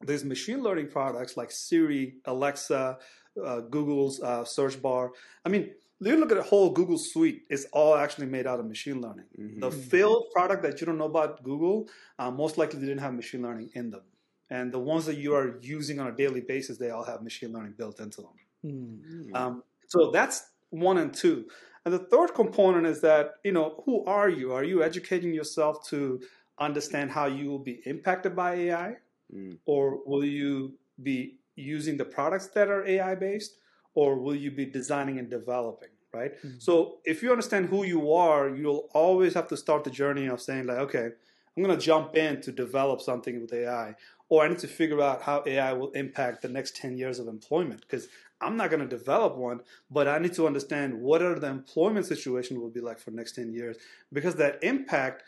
these 0.00 0.24
machine 0.24 0.62
learning 0.62 0.88
products 0.88 1.36
like 1.36 1.50
Siri, 1.50 2.14
Alexa, 2.24 2.98
uh, 3.44 3.60
Google's 3.60 4.20
uh, 4.22 4.44
search 4.44 4.80
bar. 4.80 5.12
I 5.44 5.48
mean, 5.48 5.70
you 6.00 6.16
look 6.16 6.30
at 6.30 6.36
the 6.36 6.42
whole 6.42 6.70
Google 6.70 6.98
suite; 6.98 7.42
it's 7.50 7.66
all 7.72 7.96
actually 7.96 8.26
made 8.26 8.46
out 8.46 8.60
of 8.60 8.66
machine 8.66 9.00
learning. 9.00 9.26
Mm-hmm. 9.38 9.60
The 9.60 9.70
failed 9.70 10.26
product 10.32 10.62
that 10.62 10.80
you 10.80 10.86
don't 10.86 10.98
know 10.98 11.06
about 11.06 11.42
Google, 11.42 11.88
uh, 12.18 12.30
most 12.30 12.58
likely 12.58 12.80
didn't 12.80 12.98
have 12.98 13.14
machine 13.14 13.42
learning 13.42 13.70
in 13.74 13.90
them 13.90 14.02
and 14.50 14.72
the 14.72 14.78
ones 14.78 15.06
that 15.06 15.18
you 15.18 15.34
are 15.34 15.58
using 15.60 16.00
on 16.00 16.06
a 16.06 16.12
daily 16.12 16.40
basis, 16.40 16.78
they 16.78 16.90
all 16.90 17.04
have 17.04 17.22
machine 17.22 17.52
learning 17.52 17.74
built 17.76 18.00
into 18.00 18.22
them. 18.22 18.30
Mm-hmm. 18.64 19.34
Um, 19.34 19.62
so 19.86 20.10
that's 20.10 20.50
one 20.70 20.98
and 20.98 21.12
two. 21.12 21.46
And 21.84 21.94
the 21.94 21.98
third 21.98 22.34
component 22.34 22.86
is 22.86 23.00
that 23.02 23.34
you 23.44 23.52
know 23.52 23.82
who 23.84 24.04
are 24.04 24.28
you? 24.28 24.52
Are 24.52 24.64
you 24.64 24.82
educating 24.82 25.32
yourself 25.32 25.86
to 25.88 26.20
understand 26.58 27.10
how 27.10 27.26
you 27.26 27.48
will 27.48 27.58
be 27.58 27.80
impacted 27.84 28.34
by 28.34 28.54
AI, 28.54 28.96
mm. 29.34 29.56
or 29.64 30.00
will 30.04 30.24
you 30.24 30.74
be 31.02 31.36
using 31.58 31.96
the 31.96 32.04
products 32.04 32.46
that 32.48 32.68
are 32.68 32.86
AI 32.86 33.14
based, 33.14 33.56
or 33.94 34.16
will 34.16 34.34
you 34.34 34.50
be 34.50 34.64
designing 34.64 35.18
and 35.18 35.28
developing? 35.28 35.90
right? 36.12 36.36
Mm-hmm. 36.38 36.58
So 36.58 36.98
if 37.04 37.22
you 37.22 37.30
understand 37.30 37.68
who 37.68 37.84
you 37.84 38.12
are, 38.12 38.48
you'll 38.48 38.88
always 38.94 39.34
have 39.34 39.48
to 39.48 39.56
start 39.56 39.84
the 39.84 39.90
journey 39.90 40.26
of 40.26 40.40
saying 40.40 40.66
like, 40.66 40.78
okay, 40.78 41.10
I'm 41.56 41.62
going 41.62 41.76
to 41.76 41.84
jump 41.84 42.16
in 42.16 42.40
to 42.42 42.52
develop 42.52 43.00
something 43.00 43.40
with 43.40 43.52
AI, 43.52 43.94
or 44.28 44.44
I 44.44 44.48
need 44.48 44.58
to 44.60 44.68
figure 44.68 45.02
out 45.02 45.22
how 45.22 45.42
AI 45.46 45.72
will 45.72 45.90
impact 45.90 46.42
the 46.42 46.48
next 46.48 46.76
10 46.76 46.96
years 46.96 47.18
of 47.18 47.26
employment 47.26 47.80
because 47.80 48.08
I'm 48.40 48.56
not 48.56 48.70
going 48.70 48.88
to 48.88 48.96
develop 48.96 49.36
one, 49.36 49.60
but 49.90 50.06
I 50.06 50.18
need 50.18 50.34
to 50.34 50.46
understand 50.46 51.00
what 51.00 51.22
are 51.22 51.38
the 51.38 51.48
employment 51.48 52.06
situation 52.06 52.60
will 52.60 52.70
be 52.70 52.80
like 52.80 53.00
for 53.00 53.10
next 53.10 53.32
10 53.32 53.52
years 53.52 53.76
because 54.12 54.36
that 54.36 54.62
impact 54.62 55.24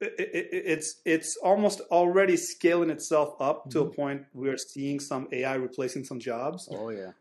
it's 0.00 1.00
it's 1.04 1.36
almost 1.36 1.80
already 1.90 2.36
scaling 2.36 2.90
itself 2.90 3.34
up 3.40 3.70
to 3.70 3.78
mm-hmm. 3.78 3.88
a 3.88 3.90
point 3.90 4.22
we're 4.32 4.58
seeing 4.58 5.00
some 5.00 5.28
AI 5.32 5.54
replacing 5.54 6.04
some 6.04 6.20
jobs. 6.20 6.68
Oh 6.70 6.90
yeah. 6.90 7.12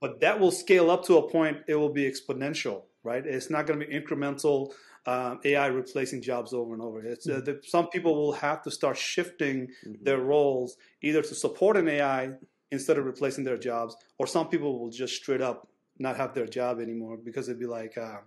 But 0.00 0.20
that 0.20 0.38
will 0.38 0.52
scale 0.52 0.90
up 0.90 1.04
to 1.06 1.16
a 1.16 1.28
point 1.28 1.58
it 1.66 1.74
will 1.74 1.92
be 1.92 2.10
exponential, 2.10 2.82
right? 3.02 3.24
It's 3.26 3.50
not 3.50 3.66
going 3.66 3.80
to 3.80 3.86
be 3.86 3.92
incremental 3.92 4.72
um, 5.06 5.40
AI 5.44 5.66
replacing 5.66 6.22
jobs 6.22 6.52
over 6.52 6.74
and 6.74 6.82
over. 6.82 7.00
It's 7.00 7.28
uh, 7.28 7.34
mm-hmm. 7.34 7.44
the, 7.44 7.60
some 7.64 7.88
people 7.88 8.14
will 8.14 8.32
have 8.32 8.62
to 8.62 8.70
start 8.70 8.96
shifting 8.96 9.68
mm-hmm. 9.68 10.04
their 10.04 10.20
roles 10.20 10.76
either 11.02 11.22
to 11.22 11.34
support 11.34 11.76
an 11.76 11.88
AI 11.88 12.32
instead 12.70 12.98
of 12.98 13.06
replacing 13.06 13.44
their 13.44 13.56
jobs, 13.56 13.96
or 14.18 14.26
some 14.26 14.48
people 14.48 14.78
will 14.78 14.90
just 14.90 15.14
straight 15.14 15.40
up 15.40 15.66
not 15.98 16.16
have 16.16 16.34
their 16.34 16.46
job 16.46 16.80
anymore 16.80 17.16
because 17.16 17.48
it'd 17.48 17.58
be 17.58 17.66
like 17.66 17.96
uh, 17.98 18.18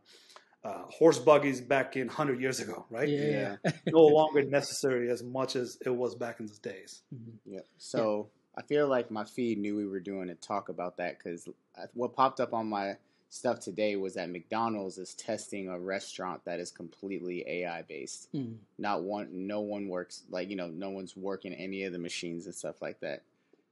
uh, 0.64 0.84
horse 0.90 1.18
buggies 1.18 1.60
back 1.60 1.96
in 1.96 2.08
100 2.08 2.40
years 2.40 2.60
ago, 2.60 2.86
right? 2.90 3.10
Yeah. 3.10 3.56
yeah. 3.64 3.72
no 3.88 4.06
longer 4.06 4.44
necessary 4.44 5.10
as 5.10 5.24
much 5.24 5.56
as 5.56 5.78
it 5.86 5.90
was 5.90 6.16
back 6.16 6.40
in 6.40 6.46
those 6.46 6.60
days. 6.60 7.02
Mm-hmm. 7.14 7.56
Yeah. 7.56 7.62
So 7.78 8.30
yeah. 8.58 8.64
I 8.64 8.68
feel 8.68 8.88
like 8.88 9.10
my 9.10 9.24
feed 9.24 9.58
knew 9.58 9.76
we 9.76 9.88
were 9.88 10.00
doing 10.00 10.30
a 10.30 10.36
talk 10.36 10.70
about 10.70 10.98
that 10.98 11.18
because 11.18 11.48
what 11.94 12.14
popped 12.14 12.40
up 12.40 12.54
on 12.54 12.68
my 12.68 12.98
stuff 13.30 13.62
today 13.62 13.96
was 13.96 14.16
that 14.16 14.30
McDonald's 14.30 14.98
is 14.98 15.14
testing 15.14 15.70
a 15.70 15.80
restaurant 15.80 16.44
that 16.46 16.60
is 16.60 16.70
completely 16.70 17.44
AI 17.48 17.82
based. 17.84 18.32
Mm. 18.34 18.58
Not 18.78 19.04
one, 19.04 19.30
no 19.48 19.62
one 19.62 19.88
works 19.88 20.24
like 20.30 20.50
you 20.50 20.56
know, 20.56 20.68
no 20.68 20.90
one's 20.90 21.16
working 21.16 21.54
any 21.54 21.84
of 21.84 21.94
the 21.94 22.00
machines 22.00 22.46
and 22.46 22.54
stuff 22.54 22.82
like 22.82 23.00
that. 23.00 23.24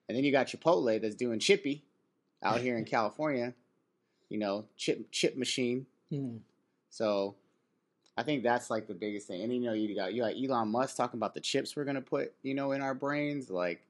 And 0.07 0.17
then 0.17 0.23
you 0.23 0.31
got 0.31 0.47
Chipotle 0.47 0.99
that's 0.99 1.13
doing 1.13 1.39
Chippy 1.39 1.83
out 2.41 2.61
here 2.61 2.77
in 2.77 2.85
California. 2.85 3.53
You 4.29 4.39
know, 4.39 4.65
chip 4.77 5.11
chip 5.11 5.37
machine. 5.37 5.85
Mm. 6.11 6.39
So 6.89 7.35
I 8.17 8.23
think 8.23 8.43
that's 8.43 8.69
like 8.69 8.87
the 8.87 8.93
biggest 8.93 9.27
thing. 9.27 9.41
And 9.41 9.53
you 9.53 9.61
know, 9.61 9.73
you 9.73 9.95
got 9.95 10.13
you 10.13 10.21
got 10.21 10.33
Elon 10.35 10.69
Musk 10.69 10.97
talking 10.97 11.17
about 11.19 11.33
the 11.33 11.39
chips 11.39 11.75
we're 11.75 11.85
gonna 11.85 12.01
put, 12.01 12.33
you 12.43 12.53
know, 12.53 12.73
in 12.73 12.81
our 12.81 12.93
brains. 12.93 13.49
Like 13.49 13.81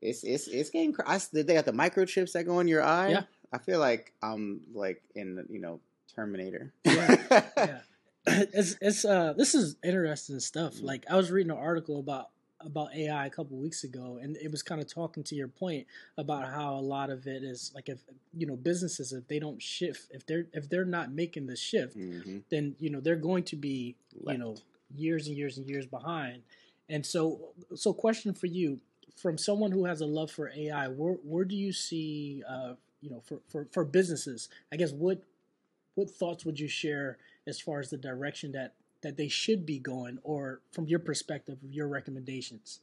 it's 0.00 0.22
it's 0.24 0.46
it's 0.48 0.70
getting. 0.70 0.94
I, 1.06 1.20
they 1.32 1.42
got 1.42 1.64
the 1.64 1.72
microchips 1.72 2.32
that 2.32 2.44
go 2.44 2.60
in 2.60 2.68
your 2.68 2.82
eye. 2.82 3.10
Yeah. 3.10 3.22
I 3.52 3.58
feel 3.58 3.80
like 3.80 4.12
I'm 4.22 4.60
like 4.74 5.02
in 5.14 5.44
you 5.50 5.60
know 5.60 5.80
Terminator. 6.14 6.72
Yeah. 6.84 7.16
yeah. 7.56 7.78
It's 8.28 8.76
it's 8.80 9.04
uh 9.04 9.34
this 9.34 9.54
is 9.54 9.76
interesting 9.84 10.40
stuff. 10.40 10.74
Mm. 10.74 10.82
Like 10.82 11.04
I 11.08 11.16
was 11.16 11.30
reading 11.30 11.52
an 11.52 11.58
article 11.58 12.00
about 12.00 12.30
about 12.66 12.94
AI 12.94 13.26
a 13.26 13.30
couple 13.30 13.56
weeks 13.56 13.84
ago, 13.84 14.18
and 14.20 14.36
it 14.36 14.50
was 14.50 14.62
kind 14.62 14.80
of 14.80 14.92
talking 14.92 15.22
to 15.24 15.34
your 15.34 15.48
point 15.48 15.86
about 16.18 16.48
how 16.48 16.74
a 16.74 16.80
lot 16.80 17.10
of 17.10 17.26
it 17.26 17.42
is 17.42 17.72
like 17.74 17.88
if 17.88 18.00
you 18.36 18.46
know 18.46 18.56
businesses 18.56 19.12
if 19.12 19.26
they 19.28 19.38
don't 19.38 19.62
shift 19.62 20.08
if 20.10 20.26
they're 20.26 20.46
if 20.52 20.68
they're 20.68 20.84
not 20.84 21.12
making 21.12 21.46
the 21.46 21.56
shift, 21.56 21.96
mm-hmm. 21.96 22.38
then 22.50 22.74
you 22.78 22.90
know 22.90 23.00
they're 23.00 23.16
going 23.16 23.44
to 23.44 23.56
be 23.56 23.96
Left. 24.20 24.38
you 24.38 24.44
know 24.44 24.56
years 24.94 25.26
and 25.26 25.36
years 25.36 25.58
and 25.58 25.68
years 25.68 25.86
behind. 25.86 26.42
And 26.88 27.04
so, 27.04 27.40
so 27.74 27.92
question 27.92 28.32
for 28.32 28.46
you 28.46 28.80
from 29.16 29.38
someone 29.38 29.72
who 29.72 29.84
has 29.86 30.00
a 30.00 30.06
love 30.06 30.30
for 30.30 30.52
AI, 30.56 30.88
where 30.88 31.14
where 31.24 31.44
do 31.44 31.56
you 31.56 31.72
see 31.72 32.42
uh, 32.48 32.74
you 33.00 33.10
know 33.10 33.22
for, 33.24 33.38
for 33.48 33.66
for 33.72 33.84
businesses? 33.84 34.48
I 34.72 34.76
guess 34.76 34.92
what 34.92 35.22
what 35.94 36.10
thoughts 36.10 36.44
would 36.44 36.60
you 36.60 36.68
share 36.68 37.18
as 37.46 37.60
far 37.60 37.80
as 37.80 37.90
the 37.90 37.96
direction 37.96 38.52
that 38.52 38.74
that 39.06 39.16
they 39.16 39.28
should 39.28 39.64
be 39.64 39.78
going, 39.78 40.18
or 40.24 40.60
from 40.72 40.86
your 40.86 40.98
perspective, 40.98 41.58
your 41.62 41.86
recommendations? 41.86 42.80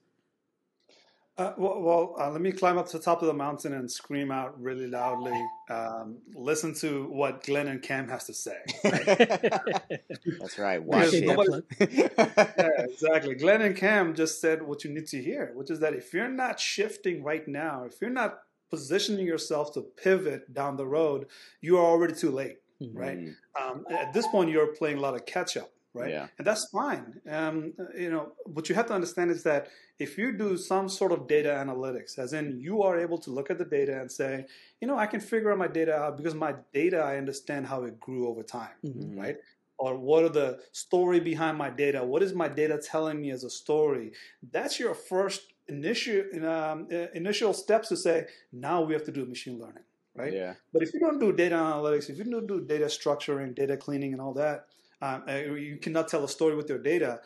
Uh, 1.37 1.51
well, 1.57 1.81
well 1.81 2.15
uh, 2.17 2.29
let 2.29 2.39
me 2.39 2.53
climb 2.53 2.77
up 2.77 2.87
to 2.87 2.97
the 2.97 3.03
top 3.03 3.21
of 3.21 3.27
the 3.27 3.33
mountain 3.33 3.73
and 3.73 3.91
scream 3.91 4.31
out 4.31 4.59
really 4.61 4.87
loudly. 4.87 5.37
Um, 5.69 6.19
listen 6.33 6.73
to 6.75 7.07
what 7.09 7.43
Glenn 7.43 7.67
and 7.67 7.81
Cam 7.81 8.07
has 8.07 8.23
to 8.27 8.33
say. 8.33 8.55
Right? 8.85 9.05
That's 10.39 10.57
right. 10.57 10.81
Watch 10.81 11.09
it. 11.11 11.65
yeah, 11.91 12.69
exactly. 12.85 13.35
Glenn 13.35 13.61
and 13.61 13.75
Cam 13.75 14.15
just 14.15 14.39
said 14.39 14.63
what 14.63 14.85
you 14.85 14.91
need 14.91 15.07
to 15.07 15.21
hear, 15.21 15.51
which 15.55 15.69
is 15.71 15.81
that 15.81 15.93
if 15.93 16.13
you're 16.13 16.29
not 16.29 16.57
shifting 16.57 17.21
right 17.21 17.45
now, 17.49 17.83
if 17.83 17.99
you're 17.99 18.09
not 18.09 18.39
positioning 18.69 19.25
yourself 19.25 19.73
to 19.73 19.81
pivot 19.81 20.53
down 20.53 20.77
the 20.77 20.87
road, 20.87 21.25
you 21.59 21.77
are 21.77 21.85
already 21.85 22.13
too 22.13 22.31
late. 22.31 22.59
Mm-hmm. 22.81 22.97
Right. 22.97 23.19
Um, 23.61 23.85
at 23.89 24.13
this 24.13 24.25
point, 24.27 24.51
you're 24.51 24.67
playing 24.67 24.97
a 24.97 25.01
lot 25.01 25.15
of 25.15 25.25
catch 25.25 25.57
up 25.57 25.73
right? 25.93 26.11
Yeah. 26.11 26.27
And 26.37 26.47
that's 26.47 26.69
fine. 26.69 27.21
Um, 27.29 27.73
you 27.97 28.09
know, 28.09 28.33
what 28.45 28.69
you 28.69 28.75
have 28.75 28.87
to 28.87 28.93
understand 28.93 29.31
is 29.31 29.43
that 29.43 29.67
if 29.99 30.17
you 30.17 30.31
do 30.31 30.57
some 30.57 30.89
sort 30.89 31.11
of 31.11 31.27
data 31.27 31.49
analytics, 31.49 32.17
as 32.17 32.33
in 32.33 32.59
you 32.59 32.81
are 32.81 32.99
able 32.99 33.17
to 33.19 33.29
look 33.29 33.49
at 33.49 33.57
the 33.57 33.65
data 33.65 33.99
and 33.99 34.11
say, 34.11 34.45
you 34.81 34.87
know, 34.87 34.97
I 34.97 35.05
can 35.05 35.19
figure 35.19 35.51
out 35.51 35.57
my 35.57 35.67
data 35.67 35.95
out 35.95 36.17
because 36.17 36.33
my 36.33 36.55
data, 36.73 36.97
I 36.97 37.17
understand 37.17 37.67
how 37.67 37.83
it 37.83 37.99
grew 37.99 38.27
over 38.27 38.43
time, 38.43 38.75
mm-hmm. 38.83 39.19
right? 39.19 39.37
Or 39.77 39.97
what 39.97 40.23
are 40.23 40.29
the 40.29 40.59
story 40.71 41.19
behind 41.19 41.57
my 41.57 41.69
data? 41.69 42.03
What 42.03 42.23
is 42.23 42.33
my 42.33 42.47
data 42.47 42.81
telling 42.83 43.21
me 43.21 43.31
as 43.31 43.43
a 43.43 43.49
story? 43.49 44.13
That's 44.51 44.79
your 44.79 44.93
first 44.95 45.53
initial 45.67 46.23
um, 46.47 46.87
initial 47.13 47.53
steps 47.53 47.89
to 47.89 47.97
say, 47.97 48.27
now 48.51 48.81
we 48.81 48.93
have 48.93 49.03
to 49.05 49.11
do 49.11 49.25
machine 49.25 49.59
learning, 49.59 49.83
right? 50.15 50.33
Yeah. 50.33 50.53
But 50.71 50.83
if 50.83 50.93
you 50.93 50.99
don't 50.99 51.19
do 51.19 51.31
data 51.31 51.55
analytics, 51.55 52.09
if 52.09 52.17
you 52.17 52.25
don't 52.25 52.47
do 52.47 52.61
data 52.61 52.85
structuring, 52.85 53.55
data 53.55 53.77
cleaning, 53.77 54.13
and 54.13 54.21
all 54.21 54.33
that, 54.33 54.67
um, 55.03 55.23
uh, 55.27 55.33
you 55.33 55.77
cannot 55.77 56.07
tell 56.07 56.23
a 56.23 56.29
story 56.29 56.55
with 56.55 56.69
your 56.69 56.79
data. 56.79 57.19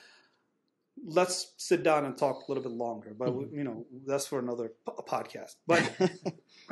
Let's 1.06 1.54
sit 1.58 1.84
down 1.84 2.06
and 2.06 2.18
talk 2.18 2.48
a 2.48 2.52
little 2.52 2.64
bit 2.64 2.72
longer, 2.72 3.16
but 3.18 3.30
mm-hmm. 3.30 3.56
you 3.56 3.64
know 3.64 3.86
that's 4.08 4.26
for 4.26 4.40
another 4.40 4.72
podcast. 4.88 5.56
But 5.68 5.84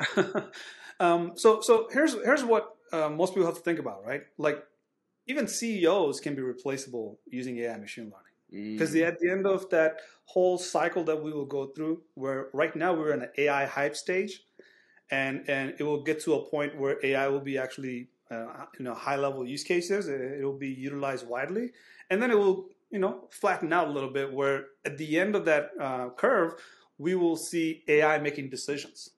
um, 1.00 1.34
so 1.36 1.62
so 1.62 1.88
here's 1.91 2.13
here's 2.13 2.44
what 2.44 2.76
uh, 2.91 3.10
most 3.10 3.36
people 3.36 3.46
have 3.46 3.56
to 3.56 3.62
think 3.62 3.78
about, 3.78 4.04
right? 4.04 4.24
Like 4.39 4.63
even 5.28 5.48
CEOs 5.48 6.20
can 6.22 6.34
be 6.34 6.41
replaceable 6.41 7.20
using 7.28 7.60
AI 7.60 7.78
machine 7.78 8.06
learning 8.06 8.74
because 8.74 8.96
mm. 8.96 9.08
at 9.08 9.20
the 9.20 9.30
end 9.30 9.46
of 9.46 9.70
that 9.70 9.98
whole 10.26 10.58
cycle 10.58 11.04
that 11.04 11.22
we 11.22 11.32
will 11.32 11.46
go 11.46 11.68
through, 11.68 12.02
where 12.15 12.48
right 12.52 12.76
now 12.76 12.96
we're 12.96 13.13
in 13.13 13.22
an 13.22 13.30
AI 13.38 13.65
hype 13.68 13.96
stage, 13.96 14.41
and 15.12 15.48
and 15.48 15.76
it 15.78 15.84
will 15.84 16.02
get 16.02 16.20
to 16.22 16.34
a 16.34 16.50
point 16.50 16.80
where 16.80 16.98
AI 17.04 17.28
will 17.28 17.41
be 17.41 17.60
actually 17.60 18.10
uh, 18.32 18.66
you 18.78 18.86
know 18.86 18.94
high 18.94 19.16
level 19.16 19.46
use 19.46 19.64
cases. 19.64 20.08
It 20.08 20.44
will 20.44 20.58
be 20.58 20.70
utilized 20.70 21.28
widely, 21.28 21.72
and 22.10 22.22
then 22.22 22.32
it 22.32 22.38
will 22.38 22.70
you 22.92 23.00
know 23.00 23.28
flatten 23.32 23.72
out 23.74 23.88
a 23.88 23.92
little 23.92 24.10
bit. 24.12 24.34
Where 24.34 24.66
at 24.86 24.98
the 24.98 25.20
end 25.20 25.36
of 25.36 25.46
that 25.46 25.70
uh, 25.80 26.10
curve, 26.10 26.54
we 26.98 27.16
will 27.16 27.36
see 27.36 27.84
AI 27.88 28.18
making 28.20 28.50
decisions, 28.50 29.12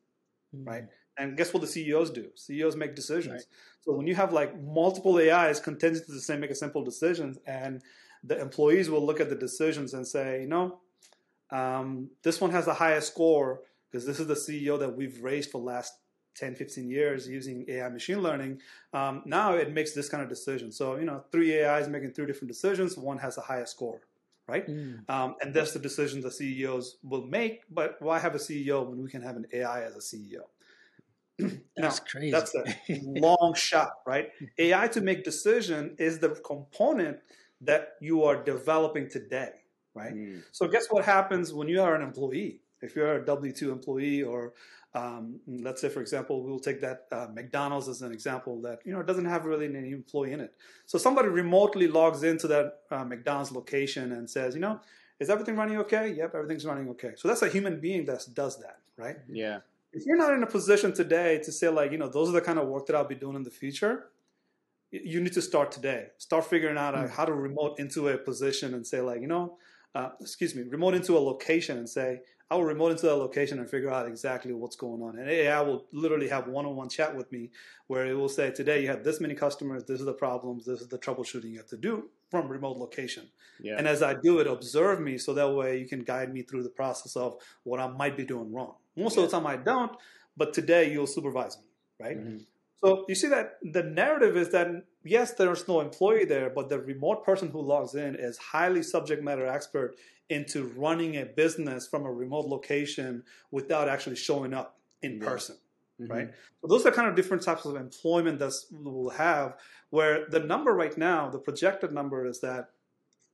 mm-hmm. 0.56 0.68
right? 0.68 0.84
And 1.18 1.36
guess 1.36 1.54
what 1.54 1.62
the 1.62 1.68
CEOs 1.68 2.12
do? 2.12 2.28
CEOs 2.36 2.76
make 2.76 2.96
decisions. 2.96 3.34
Right. 3.34 3.46
So 3.82 3.94
when 3.94 4.06
you 4.06 4.16
have 4.16 4.34
like 4.34 4.62
multiple 4.62 5.18
AIs 5.18 5.60
contending 5.60 6.04
to 6.04 6.12
the 6.12 6.22
same 6.22 6.42
make 6.42 6.52
a 6.52 6.56
simple 6.56 6.84
decisions, 6.84 7.38
and 7.48 7.82
the 8.24 8.40
employees 8.40 8.90
will 8.90 9.06
look 9.06 9.20
at 9.20 9.30
the 9.30 9.36
decisions 9.36 9.94
and 9.94 10.06
say, 10.06 10.42
you 10.42 10.48
know, 10.48 10.80
um, 11.52 12.10
this 12.24 12.42
one 12.42 12.52
has 12.52 12.66
the 12.66 12.74
highest 12.74 13.08
score 13.08 13.62
because 13.90 14.06
this 14.06 14.20
is 14.20 14.28
the 14.28 14.34
CEO 14.34 14.78
that 14.80 14.96
we've 14.96 15.24
raised 15.24 15.52
for 15.52 15.62
last 15.62 15.94
10, 16.38 16.56
15 16.56 16.90
years 16.90 17.28
using 17.28 17.66
AI 17.68 17.90
machine 17.90 18.22
learning, 18.22 18.62
um, 18.94 19.24
now 19.26 19.54
it 19.54 19.74
makes 19.74 19.94
this 19.94 20.08
kind 20.10 20.24
of 20.24 20.30
decision. 20.30 20.72
So, 20.72 20.96
you 20.98 21.06
know, 21.06 21.24
three 21.32 21.64
AIs 21.64 21.88
making 21.88 22.12
three 22.14 22.26
different 22.26 22.50
decisions, 22.50 22.98
one 22.98 23.18
has 23.18 23.38
a 23.38 23.42
highest 23.42 23.72
score, 23.74 24.02
right? 24.48 24.68
Mm. 24.68 25.10
Um, 25.10 25.36
and 25.42 25.54
that's 25.54 25.74
the 25.74 25.80
decision 25.80 26.22
the 26.22 26.32
CEOs 26.32 26.98
will 27.04 27.26
make. 27.26 27.64
But 27.70 27.98
why 28.00 28.20
have 28.20 28.36
a 28.36 28.40
CEO 28.40 28.88
when 28.88 29.02
we 29.04 29.10
can 29.10 29.22
have 29.22 29.36
an 29.36 29.46
AI 29.52 29.84
as 29.84 29.96
a 29.96 30.00
CEO? 30.00 30.44
that's 31.40 32.00
now, 32.00 32.06
crazy. 32.10 32.32
That's 32.32 32.56
a 32.56 32.66
long 33.02 33.54
shot, 33.56 33.92
right? 34.06 34.30
AI 34.58 34.88
to 34.90 35.02
make 35.02 35.24
decision 35.24 35.96
is 36.00 36.20
the 36.20 36.30
component 36.30 37.20
that 37.62 37.94
you 38.00 38.24
are 38.24 38.44
developing 38.44 39.10
today, 39.10 39.52
right? 39.94 40.14
Mm. 40.14 40.44
So 40.52 40.68
guess 40.68 40.88
what 40.90 41.06
happens 41.06 41.54
when 41.54 41.68
you 41.68 41.82
are 41.82 41.96
an 41.96 42.02
employee? 42.02 42.62
If 42.82 42.96
you're 42.96 43.16
a 43.16 43.26
W 43.26 43.52
two 43.52 43.72
employee 43.72 44.22
or 44.22 44.54
um, 44.94 45.40
let's 45.48 45.82
say, 45.82 45.90
for 45.90 46.02
example, 46.02 46.44
we'll 46.44 46.60
take 46.60 46.82
that 46.82 47.06
uh, 47.12 47.28
McDonald's 47.34 47.88
as 47.88 48.02
an 48.02 48.12
example 48.12 48.62
that 48.62 48.80
you 48.86 48.94
know 48.94 49.04
doesn't 49.04 49.26
have 49.26 49.46
really 49.46 49.66
any 49.66 49.92
employee 49.92 50.32
in 50.32 50.40
it. 50.40 50.54
So 50.86 50.98
somebody 50.98 51.30
remotely 51.30 51.88
logs 51.88 52.24
into 52.24 52.48
that 52.48 52.80
uh, 52.90 53.04
McDonald's 53.04 53.52
location 53.52 54.14
and 54.14 54.30
says, 54.30 54.56
you 54.56 54.62
know, 54.62 54.80
is 55.20 55.30
everything 55.30 55.56
running 55.56 55.78
okay? 55.80 56.14
Yep, 56.14 56.36
everything's 56.36 56.66
running 56.66 56.90
okay. 56.90 57.14
So 57.16 57.28
that's 57.28 57.42
a 57.42 57.50
human 57.50 57.80
being 57.80 58.06
that 58.06 58.26
does 58.34 58.60
that, 58.60 58.80
right? 58.98 59.18
Yeah. 59.28 59.60
If 59.94 60.06
you're 60.06 60.18
not 60.18 60.34
in 60.34 60.44
a 60.44 60.48
position 60.48 60.94
today 60.94 61.40
to 61.40 61.52
say 61.52 61.70
like, 61.70 61.92
you 61.92 61.98
know, 61.98 62.10
those 62.10 62.30
are 62.30 62.34
the 62.34 62.42
kind 62.42 62.60
of 62.60 62.68
work 62.68 62.86
that 62.88 62.96
I'll 62.96 63.08
be 63.08 63.16
doing 63.16 63.36
in 63.36 63.44
the 63.44 63.52
future, 63.52 64.10
you 64.92 65.20
need 65.22 65.34
to 65.34 65.42
start 65.42 65.72
today. 65.72 66.08
Start 66.18 66.46
figuring 66.46 66.78
out 66.78 66.94
mm-hmm. 66.94 67.08
how 67.08 67.26
to 67.26 67.34
remote 67.34 67.80
into 67.80 68.10
a 68.10 68.18
position 68.18 68.74
and 68.74 68.86
say 68.86 69.02
like, 69.02 69.22
you 69.22 69.28
know, 69.28 69.58
uh, 69.96 70.10
excuse 70.22 70.56
me, 70.56 70.64
remote 70.64 70.94
into 70.94 71.18
a 71.18 71.20
location 71.20 71.78
and 71.78 71.90
say, 71.90 72.22
I 72.50 72.56
will 72.56 72.64
remote 72.64 72.92
into 72.92 73.08
that 73.08 73.16
location 73.16 73.60
and 73.60 73.70
figure 73.70 73.92
out 73.92 74.08
exactly 74.08 74.54
what's 74.54 74.78
going 74.78 75.02
on. 75.02 75.20
And 75.20 75.30
AI 75.30 75.60
will 75.62 75.86
literally 75.92 76.30
have 76.30 76.48
one-on-one 76.48 76.88
chat 76.88 77.16
with 77.16 77.30
me 77.32 77.52
where 77.88 78.06
it 78.06 78.14
will 78.14 78.30
say, 78.30 78.52
today 78.52 78.82
you 78.82 78.88
have 78.88 79.04
this 79.04 79.20
many 79.20 79.36
customers, 79.36 79.84
this 79.84 80.00
is 80.00 80.06
the 80.06 80.14
problems, 80.14 80.66
this 80.66 80.80
is 80.80 80.88
the 80.88 80.98
troubleshooting 80.98 81.52
you 81.52 81.58
have 81.58 81.68
to 81.68 81.78
do 81.78 82.10
from 82.32 82.48
remote 82.48 82.78
location. 82.78 83.30
Yeah. 83.60 83.76
And 83.78 83.86
as 83.86 84.02
I 84.02 84.14
do 84.14 84.40
it, 84.40 84.48
observe 84.48 85.02
me 85.02 85.18
so 85.18 85.34
that 85.34 85.54
way 85.54 85.78
you 85.78 85.88
can 85.88 86.04
guide 86.04 86.34
me 86.34 86.42
through 86.42 86.64
the 86.64 86.70
process 86.70 87.18
of 87.18 87.36
what 87.64 87.82
I 87.82 87.88
might 87.88 88.16
be 88.16 88.24
doing 88.24 88.54
wrong. 88.54 88.76
Most 88.96 89.18
Yeah. 89.18 89.24
of 89.24 89.32
the 89.32 89.38
time 89.38 89.46
I 89.46 89.58
don't, 89.58 89.92
but 90.38 90.54
today 90.54 90.90
you'll 90.92 91.08
supervise 91.08 91.58
me, 91.58 91.66
right? 92.00 92.18
Mhm. 92.18 92.46
So 92.78 93.06
you 93.10 93.16
see 93.16 93.28
that 93.28 93.58
the 93.62 93.84
narrative 93.84 94.38
is 94.38 94.52
that 94.52 94.68
yes, 95.04 95.34
there's 95.34 95.68
no 95.68 95.82
employee 95.82 96.26
there, 96.26 96.50
but 96.50 96.70
the 96.70 96.80
remote 96.80 97.26
person 97.26 97.50
who 97.50 97.62
logs 97.62 97.96
in 97.96 98.16
is 98.16 98.38
highly 98.38 98.84
subject 98.84 99.24
matter 99.24 99.46
expert 99.46 99.98
into 100.30 100.68
running 100.76 101.16
a 101.16 101.26
business 101.26 101.88
from 101.88 102.06
a 102.06 102.12
remote 102.12 102.46
location 102.48 103.24
without 103.52 103.88
actually 103.88 104.16
showing 104.16 104.54
up 104.54 104.78
in 105.02 105.20
Yeah. 105.22 105.28
person 105.28 105.58
Mhm. 106.00 106.10
right? 106.10 106.34
So 106.62 106.68
those 106.68 106.86
are 106.86 106.92
kind 106.92 107.08
of 107.08 107.16
different 107.16 107.44
types 107.44 107.66
of 107.66 107.76
employment 107.76 108.40
that 108.40 108.54
we'll 108.72 109.10
have. 109.10 109.58
Where 109.90 110.28
the 110.30 110.40
number 110.40 110.74
right 110.74 110.96
now, 110.98 111.30
the 111.30 111.40
projected 111.40 111.92
number 111.92 112.26
is 112.26 112.40
that 112.42 112.70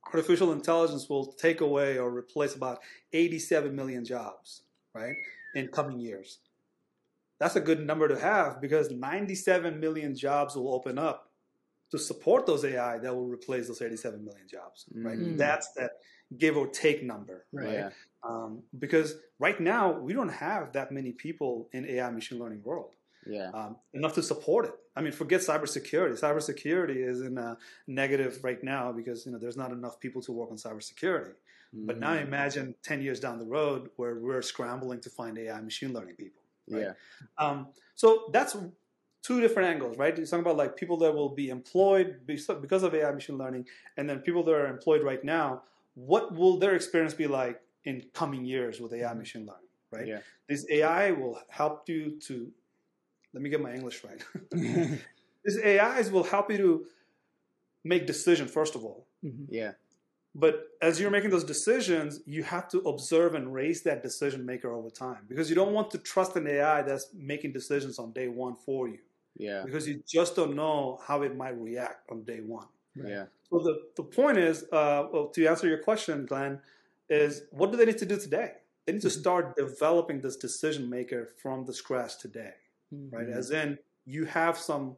artificial 0.06 0.52
intelligence 0.52 1.08
will 1.08 1.32
take 1.32 1.60
away 1.60 1.98
or 1.98 2.10
replace 2.10 2.54
about 2.54 2.80
87 3.12 3.74
million 3.74 4.04
jobs, 4.04 4.62
right, 4.94 5.16
in 5.54 5.68
coming 5.68 5.98
years. 5.98 6.38
That's 7.38 7.56
a 7.56 7.60
good 7.60 7.84
number 7.84 8.06
to 8.08 8.18
have 8.18 8.60
because 8.60 8.90
97 8.90 9.80
million 9.80 10.14
jobs 10.14 10.54
will 10.56 10.72
open 10.72 10.98
up 10.98 11.30
to 11.90 11.98
support 11.98 12.46
those 12.46 12.64
AI 12.64 12.98
that 12.98 13.14
will 13.14 13.26
replace 13.26 13.66
those 13.68 13.82
87 13.82 14.24
million 14.24 14.46
jobs, 14.48 14.86
right? 14.94 15.18
Mm. 15.18 15.36
That's 15.36 15.70
that 15.74 16.00
give 16.38 16.56
or 16.56 16.66
take 16.68 17.02
number, 17.02 17.44
Right. 17.52 17.66
right? 17.66 17.74
Yeah. 17.74 17.90
Um, 18.22 18.62
because 18.78 19.16
right 19.38 19.60
now 19.60 19.92
we 19.98 20.12
don't 20.14 20.30
have 20.30 20.72
that 20.72 20.90
many 20.92 21.12
people 21.12 21.68
in 21.72 21.84
AI 21.86 22.10
machine 22.10 22.38
learning 22.38 22.62
world 22.62 22.94
Yeah. 23.26 23.50
um, 23.50 23.76
enough 23.92 24.14
to 24.14 24.22
support 24.22 24.64
it. 24.66 24.74
I 24.96 25.02
mean, 25.02 25.12
forget 25.12 25.40
cybersecurity. 25.40 26.18
Cybersecurity 26.18 26.96
is 27.06 27.20
in 27.20 27.36
a 27.38 27.58
negative 27.86 28.42
right 28.42 28.62
now 28.62 28.92
because 28.92 29.26
you 29.26 29.32
know 29.32 29.38
there's 29.38 29.56
not 29.56 29.72
enough 29.72 30.00
people 30.00 30.22
to 30.22 30.32
work 30.32 30.50
on 30.50 30.56
cybersecurity. 30.56 31.34
But 31.76 31.98
now 31.98 32.14
Mhm. 32.14 32.22
imagine 32.22 32.74
10 32.82 33.02
years 33.02 33.18
down 33.18 33.38
the 33.40 33.46
road 33.46 33.90
where 33.96 34.14
we're 34.14 34.42
scrambling 34.42 35.00
to 35.00 35.10
find 35.10 35.36
AI 35.38 35.60
machine 35.60 35.92
learning 35.92 36.16
people. 36.16 36.40
right? 36.70 36.80
Yeah. 36.82 36.92
Um, 37.36 37.68
so 37.94 38.30
that's 38.32 38.56
two 39.20 39.38
different 39.42 39.68
angles, 39.68 39.98
right? 39.98 40.16
You're 40.16 40.26
talking 40.26 40.40
about 40.40 40.56
like 40.56 40.76
people 40.76 40.96
that 40.98 41.12
will 41.14 41.28
be 41.28 41.50
employed 41.50 42.20
because 42.26 42.46
because 42.60 42.82
of 42.84 42.94
AI 42.94 43.12
machine 43.12 43.36
learning, 43.36 43.68
and 43.98 44.08
then 44.08 44.20
people 44.20 44.42
that 44.44 44.54
are 44.54 44.66
employed 44.68 45.02
right 45.02 45.22
now. 45.24 45.62
What 45.94 46.34
will 46.34 46.58
their 46.58 46.74
experience 46.74 47.14
be 47.14 47.26
like 47.26 47.60
in 47.84 48.04
coming 48.14 48.44
years 48.44 48.80
with 48.80 48.92
AI 48.92 49.14
machine 49.14 49.46
learning, 49.46 49.68
right? 49.90 50.06
Yeah. 50.06 50.20
This 50.48 50.66
AI 50.70 51.10
will 51.12 51.40
help 51.48 51.88
you 51.88 52.18
to. 52.26 52.52
Let 53.32 53.42
me 53.42 53.50
get 53.50 53.60
my 53.60 53.74
English 53.74 54.04
right. 54.04 54.22
These 55.44 55.58
AIs 55.64 56.10
will 56.10 56.24
help 56.24 56.50
you 56.50 56.56
to 56.58 56.86
make 57.84 58.06
decisions 58.06 58.50
first 58.50 58.74
of 58.74 58.84
all, 58.84 59.06
Mhm. 59.24 59.46
Yeah. 59.50 59.72
but 60.34 60.68
as 60.82 61.00
you're 61.00 61.10
making 61.10 61.30
those 61.30 61.44
decisions, 61.44 62.20
you 62.26 62.42
have 62.42 62.68
to 62.70 62.78
observe 62.80 63.34
and 63.34 63.52
raise 63.54 63.82
that 63.82 64.02
decision 64.02 64.44
maker 64.46 64.72
over 64.72 64.90
time 64.90 65.26
because 65.28 65.48
you 65.50 65.54
don't 65.56 65.72
want 65.72 65.90
to 65.92 65.98
trust 65.98 66.36
an 66.36 66.46
AI 66.46 66.82
that's 66.82 67.12
making 67.14 67.52
decisions 67.52 67.98
on 67.98 68.12
day 68.12 68.28
one 68.28 68.54
for 68.56 68.88
you 68.88 69.00
Yeah. 69.36 69.62
because 69.64 69.86
you 69.88 70.02
just 70.06 70.34
don't 70.36 70.54
know 70.56 71.00
how 71.06 71.22
it 71.22 71.36
might 71.36 71.56
react 71.60 72.10
on 72.10 72.24
day 72.24 72.40
one. 72.40 72.68
Right. 72.96 73.08
Yeah. 73.10 73.24
So 73.50 73.58
the, 73.58 73.80
the 73.96 74.02
point 74.04 74.38
is, 74.38 74.64
uh, 74.72 75.06
well, 75.12 75.28
to 75.28 75.46
answer 75.46 75.66
your 75.68 75.78
question, 75.82 76.26
Glenn, 76.26 76.60
is 77.08 77.42
what 77.50 77.70
do 77.70 77.76
they 77.76 77.84
need 77.86 77.98
to 77.98 78.06
do 78.06 78.16
today? 78.18 78.52
They 78.86 78.92
need 78.92 79.02
to 79.02 79.10
start 79.10 79.56
developing 79.56 80.20
this 80.20 80.36
decision 80.36 80.88
maker 80.90 81.26
from 81.42 81.64
the 81.64 81.72
scratch 81.72 82.18
today, 82.18 82.52
right? 83.10 83.26
Mhm. 83.28 83.36
As 83.36 83.50
in, 83.50 83.78
you 84.04 84.24
have 84.26 84.58
some 84.58 84.96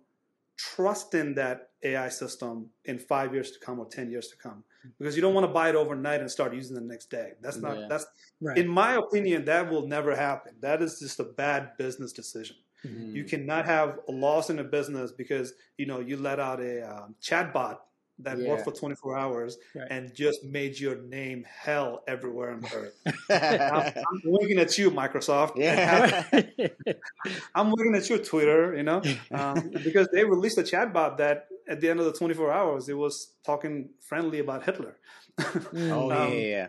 trust 0.57 1.15
in 1.15 1.35
that 1.35 1.71
AI 1.83 2.09
system 2.09 2.71
in 2.87 2.99
five 2.99 3.33
years 3.35 3.51
to 3.53 3.59
come 3.61 3.79
or 3.79 3.87
10 3.87 4.11
years 4.11 4.29
to 4.29 4.37
come 4.37 4.65
because 4.99 5.15
you 5.15 5.21
don't 5.23 5.35
want 5.35 5.47
to 5.47 5.53
buy 5.53 5.69
it 5.69 5.75
overnight 5.75 6.21
and 6.21 6.31
start 6.31 6.55
using 6.55 6.77
it 6.77 6.81
the 6.81 6.87
next 6.87 7.11
day. 7.11 7.33
That's 7.43 7.59
not, 7.59 7.79
Yeah. 7.79 7.87
that's, 7.89 8.07
Right. 8.41 8.57
in 8.59 8.67
my 8.69 8.95
opinion, 8.97 9.45
that 9.47 9.71
will 9.71 9.87
never 9.87 10.17
happen. 10.17 10.55
That 10.61 10.83
is 10.83 10.99
just 10.99 11.21
a 11.21 11.25
bad 11.25 11.77
business 11.77 12.13
decision. 12.13 12.57
Mhm. 12.87 13.15
You 13.15 13.25
cannot 13.25 13.67
have 13.67 13.99
a 14.09 14.13
loss 14.13 14.51
in 14.51 14.59
a 14.59 14.65
business 14.65 15.13
because 15.13 15.55
you 15.79 15.87
know 15.87 16.01
you 16.01 16.17
let 16.17 16.39
out 16.41 16.61
a 16.61 16.83
um, 16.83 17.15
chatbot 17.21 17.79
that 18.21 18.39
Yeah. 18.39 18.49
worked 18.49 18.65
for 18.65 18.73
24 18.73 19.17
hours 19.19 19.59
Right. 19.75 19.89
and 19.91 20.15
just 20.15 20.43
made 20.45 20.79
your 20.81 20.97
name 21.03 21.45
hell 21.45 22.03
everywhere 22.09 22.53
on 22.53 22.65
earth. 22.73 22.95
I'm. 23.31 23.93
I'm 24.09 24.21
looking 24.25 24.59
at 24.59 24.79
you, 24.79 24.91
Microsoft. 24.91 25.53
I'm 27.55 27.71
looking 27.71 27.95
at 27.95 28.09
you, 28.09 28.19
Twitter. 28.19 28.75
You 28.75 28.83
know, 28.85 29.03
um, 29.33 29.71
because 29.85 30.09
they 30.13 30.25
released 30.25 30.59
a 30.59 30.63
chatbot 30.63 31.19
that 31.19 31.49
at 31.69 31.81
the 31.81 31.91
end 31.91 32.01
of 32.01 32.07
the 32.07 32.13
24 32.13 32.53
hours 32.53 32.89
it 32.89 32.95
was 32.97 33.33
talking 33.45 33.91
friendly 34.01 34.39
about 34.39 34.65
Hitler. 34.65 34.97
Mm. 35.39 35.91
Oh 35.93 36.11
yeah, 36.11 36.23
Um, 36.25 36.33
yeah, 36.33 36.67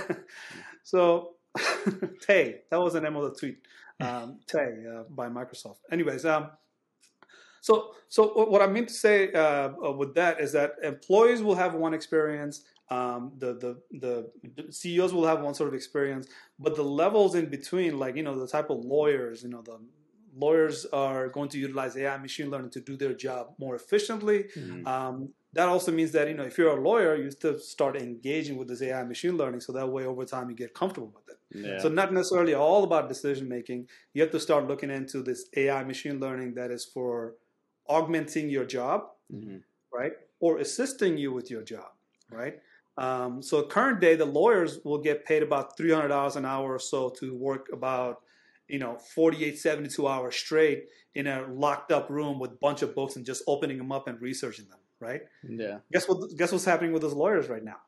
yeah. 0.00 0.16
so 0.82 1.34
hey, 2.26 2.62
that 2.70 2.80
was 2.80 2.94
the 2.94 3.00
name 3.00 3.16
of 3.16 3.22
the 3.32 3.38
tweet. 3.38 3.58
Um, 4.00 4.40
Tay 4.46 4.84
uh, 4.90 5.04
by 5.10 5.28
Microsoft. 5.28 5.78
Anyways, 5.90 6.24
um, 6.24 6.50
so 7.60 7.94
so 8.08 8.44
what 8.44 8.62
I 8.62 8.66
mean 8.66 8.86
to 8.86 8.92
say 8.92 9.32
uh, 9.32 9.70
uh, 9.84 9.92
with 9.92 10.14
that 10.14 10.40
is 10.40 10.52
that 10.52 10.74
employees 10.82 11.42
will 11.42 11.54
have 11.54 11.74
one 11.74 11.94
experience. 11.94 12.64
Um, 12.90 13.32
the, 13.38 13.54
the 13.54 14.30
the 14.54 14.72
CEOs 14.72 15.14
will 15.14 15.26
have 15.26 15.40
one 15.40 15.54
sort 15.54 15.68
of 15.68 15.74
experience, 15.74 16.28
but 16.58 16.76
the 16.76 16.82
levels 16.82 17.34
in 17.34 17.46
between, 17.46 17.98
like 17.98 18.16
you 18.16 18.22
know, 18.22 18.38
the 18.38 18.46
type 18.46 18.68
of 18.68 18.84
lawyers, 18.84 19.42
you 19.42 19.48
know, 19.48 19.62
the 19.62 19.78
lawyers 20.36 20.84
are 20.86 21.28
going 21.28 21.48
to 21.48 21.58
utilize 21.58 21.96
AI 21.96 22.18
machine 22.18 22.50
learning 22.50 22.70
to 22.70 22.80
do 22.80 22.96
their 22.96 23.14
job 23.14 23.54
more 23.58 23.74
efficiently. 23.76 24.44
Mhm. 24.56 24.86
Um, 24.86 25.28
that 25.54 25.68
also 25.68 25.92
means 25.92 26.12
that 26.12 26.28
you 26.28 26.34
know 26.34 26.44
if 26.44 26.58
you're 26.58 26.76
a 26.76 26.80
lawyer, 26.80 27.16
you 27.16 27.24
have 27.24 27.38
to 27.40 27.58
start 27.58 27.96
engaging 27.96 28.56
with 28.56 28.68
this 28.68 28.82
AI 28.82 29.02
machine 29.04 29.36
learning, 29.36 29.60
so 29.60 29.72
that 29.72 29.88
way 29.88 30.04
over 30.04 30.24
time 30.24 30.50
you 30.50 30.56
get 30.56 30.74
comfortable 30.74 31.12
with 31.14 31.28
it. 31.28 31.38
Yeah. 31.66 31.78
So 31.78 31.88
not 31.88 32.12
necessarily 32.12 32.54
all 32.54 32.84
about 32.84 33.08
decision 33.08 33.48
making. 33.48 33.88
You 34.12 34.22
have 34.22 34.32
to 34.32 34.40
start 34.40 34.66
looking 34.66 34.90
into 34.90 35.22
this 35.22 35.48
AI 35.56 35.84
machine 35.84 36.18
learning 36.20 36.54
that 36.54 36.70
is 36.70 36.84
for 36.84 37.36
augmenting 37.88 38.48
your 38.50 38.64
job, 38.64 39.10
Mhm. 39.32 39.62
right, 39.92 40.12
or 40.40 40.58
assisting 40.58 41.18
you 41.18 41.32
with 41.32 41.50
your 41.50 41.62
job, 41.62 41.92
right. 42.30 42.60
Um, 42.96 43.42
so 43.42 43.66
current 43.66 44.00
day, 44.00 44.14
the 44.14 44.24
lawyers 44.24 44.80
will 44.84 44.98
get 44.98 45.24
paid 45.24 45.42
about 45.42 45.76
three 45.76 45.90
hundred 45.90 46.08
dollars 46.08 46.36
an 46.36 46.44
hour 46.44 46.72
or 46.74 46.78
so 46.78 47.10
to 47.20 47.34
work 47.34 47.68
about 47.72 48.22
you 48.68 48.78
know 48.78 48.96
48 48.96 49.58
72 49.58 50.06
hours 50.08 50.36
straight 50.36 50.88
in 51.14 51.26
a 51.26 51.46
locked 51.48 51.92
up 51.92 52.08
room 52.08 52.38
with 52.38 52.52
a 52.52 52.56
bunch 52.56 52.82
of 52.82 52.94
books 52.94 53.16
and 53.16 53.26
just 53.26 53.42
opening 53.46 53.78
them 53.78 53.92
up 53.92 54.08
and 54.08 54.20
researching 54.22 54.66
them 54.68 54.78
right 55.00 55.22
Yeah. 55.48 55.78
guess 55.92 56.08
what 56.08 56.18
guess 56.36 56.52
what's 56.52 56.64
happening 56.64 56.92
with 56.92 57.02
those 57.02 57.14
lawyers 57.14 57.48
right 57.48 57.64
now 57.64 57.80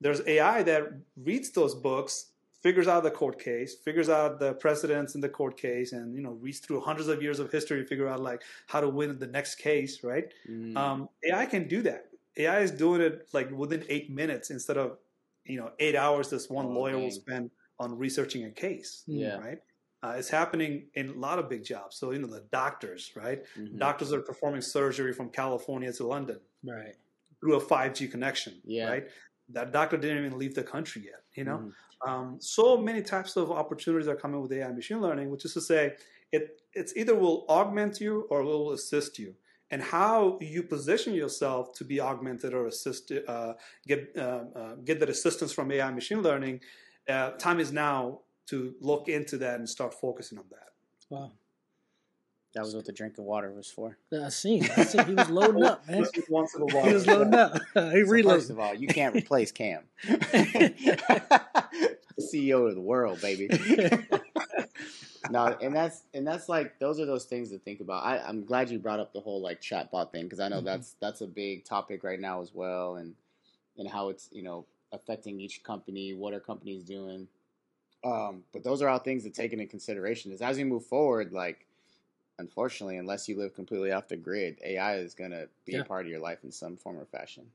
there's 0.00 0.20
ai 0.26 0.62
that 0.62 0.84
reads 1.16 1.50
those 1.50 1.74
books 1.74 2.32
figures 2.62 2.88
out 2.88 3.02
the 3.02 3.10
court 3.10 3.38
case 3.38 3.74
figures 3.76 4.08
out 4.08 4.38
the 4.38 4.54
precedents 4.54 5.14
in 5.14 5.20
the 5.20 5.28
court 5.28 5.56
case 5.56 5.92
and 5.92 6.14
you 6.14 6.22
know 6.22 6.32
reads 6.32 6.58
through 6.60 6.80
hundreds 6.80 7.08
of 7.08 7.22
years 7.22 7.38
of 7.38 7.50
history 7.50 7.80
to 7.82 7.86
figure 7.86 8.08
out 8.08 8.20
like 8.20 8.42
how 8.68 8.80
to 8.80 8.88
win 8.88 9.18
the 9.18 9.26
next 9.26 9.56
case 9.56 10.02
right 10.04 10.32
Mhm. 10.48 10.76
um, 10.76 11.08
ai 11.24 11.46
can 11.46 11.66
do 11.68 11.82
that 11.82 12.06
ai 12.36 12.60
is 12.60 12.70
doing 12.70 13.00
it 13.00 13.28
like 13.32 13.50
within 13.50 13.84
eight 13.88 14.10
minutes 14.10 14.50
instead 14.50 14.76
of 14.76 14.98
you 15.44 15.58
know 15.58 15.72
eight 15.78 15.96
hours 15.96 16.30
this 16.30 16.48
one 16.50 16.66
Oh, 16.66 16.70
lawyer 16.80 16.98
will 16.98 17.10
spend 17.10 17.50
on 17.78 17.96
researching 17.96 18.44
a 18.44 18.50
case 18.50 19.04
Yeah. 19.06 19.36
right 19.38 19.58
uh, 20.02 20.14
it's 20.16 20.28
happening 20.30 20.88
in 20.94 21.10
a 21.10 21.12
lot 21.14 21.38
of 21.38 21.48
big 21.48 21.64
jobs 21.64 21.96
so 21.96 22.10
you 22.12 22.18
know 22.18 22.28
the 22.28 22.46
doctors 22.52 23.12
right 23.16 23.44
Mhm. 23.54 23.78
doctors 23.78 24.12
are 24.12 24.22
performing 24.22 24.60
surgery 24.60 25.12
from 25.12 25.30
california 25.30 25.92
to 25.92 26.06
london 26.06 26.40
Right. 26.62 26.96
through 27.40 27.54
a 27.56 27.60
5G 27.60 28.08
connection, 28.08 28.62
Yeah. 28.64 28.86
right? 28.86 29.04
That 29.48 29.72
doctor 29.72 29.96
didn't 29.96 30.24
even 30.24 30.38
leave 30.38 30.54
the 30.54 30.62
country 30.62 31.02
yet, 31.06 31.24
you 31.34 31.44
know? 31.44 31.62
Mhm. 31.62 31.74
Um, 32.06 32.38
so 32.40 32.76
many 32.76 33.02
types 33.02 33.36
of 33.36 33.50
opportunities 33.50 34.08
are 34.08 34.16
coming 34.16 34.40
with 34.40 34.52
AI 34.52 34.72
machine 34.72 35.00
learning, 35.00 35.30
which 35.30 35.44
is 35.44 35.54
to 35.54 35.60
say, 35.60 35.96
it 36.32 36.60
it's 36.72 36.96
either 36.96 37.14
will 37.14 37.44
augment 37.48 38.00
you 38.00 38.22
or 38.30 38.40
it 38.40 38.44
will 38.44 38.72
assist 38.72 39.18
you. 39.18 39.36
And 39.72 39.82
how 39.82 40.38
you 40.40 40.62
position 40.64 41.14
yourself 41.14 41.72
to 41.74 41.84
be 41.84 42.00
augmented 42.00 42.54
or 42.54 42.66
assisted, 42.66 43.24
uh, 43.28 43.54
get 43.86 44.16
uh, 44.16 44.44
uh, 44.54 44.74
get 44.76 44.98
that 45.00 45.08
assistance 45.10 45.52
from 45.52 45.70
AI 45.72 45.90
machine 45.92 46.22
learning, 46.22 46.60
uh, 47.08 47.32
time 47.32 47.60
is 47.60 47.72
now 47.72 48.22
to 48.50 48.74
look 48.80 49.08
into 49.08 49.38
that 49.38 49.58
and 49.60 49.68
start 49.68 49.94
focusing 49.94 50.38
on 50.38 50.44
that. 50.50 50.68
Wow. 51.08 51.30
That 52.54 52.64
was 52.64 52.74
what 52.74 52.84
the 52.84 52.92
drink 52.92 53.16
of 53.16 53.24
water 53.24 53.52
was 53.52 53.70
for. 53.70 53.96
I 54.12 54.28
seen. 54.28 54.68
I 54.76 54.82
seen. 54.82 55.06
He 55.06 55.14
was 55.14 55.30
loading 55.30 55.62
up, 55.62 55.86
man. 55.88 56.04
Once 56.28 56.56
in 56.56 56.62
a 56.62 56.82
He 56.88 56.92
was 56.92 57.06
loading 57.06 57.34
up. 57.34 57.52
he 57.74 58.04
So 58.04 58.22
first 58.24 58.50
of 58.50 58.58
all, 58.58 58.74
you 58.74 58.88
can't 58.88 59.14
replace 59.14 59.52
Cam. 59.52 59.84
CEO 62.18 62.68
of 62.68 62.74
the 62.74 62.80
world, 62.80 63.20
baby. 63.20 63.48
no, 65.30 65.56
and 65.62 65.74
that's 65.74 66.02
and 66.12 66.26
that's 66.26 66.48
like 66.48 66.80
those 66.80 66.98
are 66.98 67.06
those 67.06 67.26
things 67.26 67.50
to 67.50 67.58
think 67.58 67.80
about. 67.80 68.04
I, 68.04 68.18
I'm 68.18 68.44
glad 68.44 68.68
you 68.68 68.80
brought 68.80 68.98
up 68.98 69.12
the 69.12 69.20
whole 69.20 69.40
like 69.40 69.60
chatbot 69.60 70.10
thing 70.10 70.24
because 70.24 70.40
I 70.40 70.48
know 70.48 70.60
Mhm. 70.60 70.64
that's 70.64 70.96
that's 71.00 71.20
a 71.20 71.28
big 71.28 71.64
topic 71.64 72.02
right 72.02 72.18
now 72.18 72.42
as 72.42 72.52
well, 72.52 72.96
and 72.96 73.14
and 73.78 73.88
how 73.88 74.08
it's 74.08 74.28
you 74.32 74.42
know 74.42 74.66
affecting 74.92 75.40
each 75.40 75.62
company? 75.62 76.14
What 76.14 76.34
are 76.34 76.40
companies 76.40 76.82
doing? 76.82 77.28
Um, 78.02 78.44
but 78.52 78.64
those 78.64 78.80
are 78.82 78.88
all 78.88 78.98
things 78.98 79.24
to 79.24 79.30
take 79.30 79.52
into 79.52 79.66
consideration. 79.66 80.32
Is 80.32 80.40
as 80.40 80.56
we 80.56 80.64
move 80.64 80.86
forward, 80.86 81.32
like 81.32 81.66
unfortunately, 82.38 82.96
unless 82.96 83.28
you 83.28 83.36
live 83.36 83.54
completely 83.54 83.92
off 83.92 84.08
the 84.08 84.16
grid, 84.16 84.58
AI 84.64 84.96
is 84.96 85.14
going 85.14 85.30
to 85.32 85.48
be 85.66 85.72
Yeah. 85.72 85.80
a 85.80 85.84
part 85.84 86.06
of 86.06 86.10
your 86.10 86.20
life 86.20 86.42
in 86.42 86.50
some 86.50 86.76
form 86.76 86.98
or 86.98 87.04
fashion. 87.04 87.50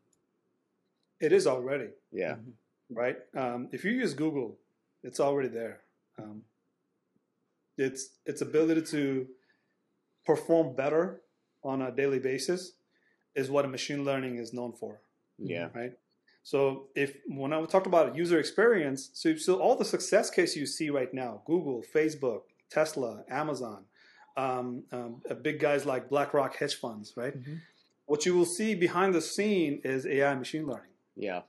It 1.19 1.31
is 1.31 1.47
already 1.47 1.89
Yeah. 2.11 2.35
Mhm. 2.35 2.53
right. 2.91 3.17
Um, 3.35 3.69
if 3.71 3.83
you 3.83 3.91
use 3.91 4.13
Google, 4.13 4.59
it's 5.01 5.19
already 5.19 5.49
there. 5.49 5.81
Um, 6.17 6.45
its 7.77 8.09
its 8.25 8.41
ability 8.41 8.83
to 8.83 9.27
perform 10.25 10.75
better 10.75 11.21
on 11.63 11.81
a 11.81 11.91
daily 11.91 12.19
basis 12.19 12.73
is 13.33 13.49
what 13.49 13.65
a 13.65 13.67
machine 13.67 14.03
learning 14.05 14.37
is 14.37 14.53
known 14.53 14.73
for. 14.73 15.01
Yeah. 15.37 15.69
right? 15.73 15.97
So 16.45 16.89
if 16.95 17.17
when 17.27 17.53
I 17.53 17.65
talked 17.65 17.87
about 17.87 18.15
user 18.15 18.39
experience, 18.39 19.09
so, 19.13 19.35
so 19.35 19.55
all 19.55 19.75
the 19.75 19.83
success 19.83 20.29
case 20.29 20.55
you 20.55 20.67
see 20.67 20.91
right 20.91 21.11
now, 21.11 21.41
Google, 21.47 21.83
Facebook, 21.91 22.41
Tesla, 22.69 23.23
Amazon, 23.27 23.85
um, 24.37 24.83
um, 24.91 25.23
uh, 25.27 25.33
big 25.33 25.59
guys 25.59 25.87
like 25.87 26.07
BlackRock 26.07 26.55
hedge 26.57 26.75
funds, 26.75 27.13
right? 27.17 27.35
Mhm. 27.35 27.61
What 28.05 28.27
you 28.27 28.35
will 28.35 28.45
see 28.45 28.75
behind 28.75 29.15
the 29.15 29.21
scene 29.21 29.81
is 29.83 30.05
AI 30.05 30.29
and 30.29 30.39
machine 30.39 30.67
learning. 30.67 30.91
Yeah. 31.15 31.41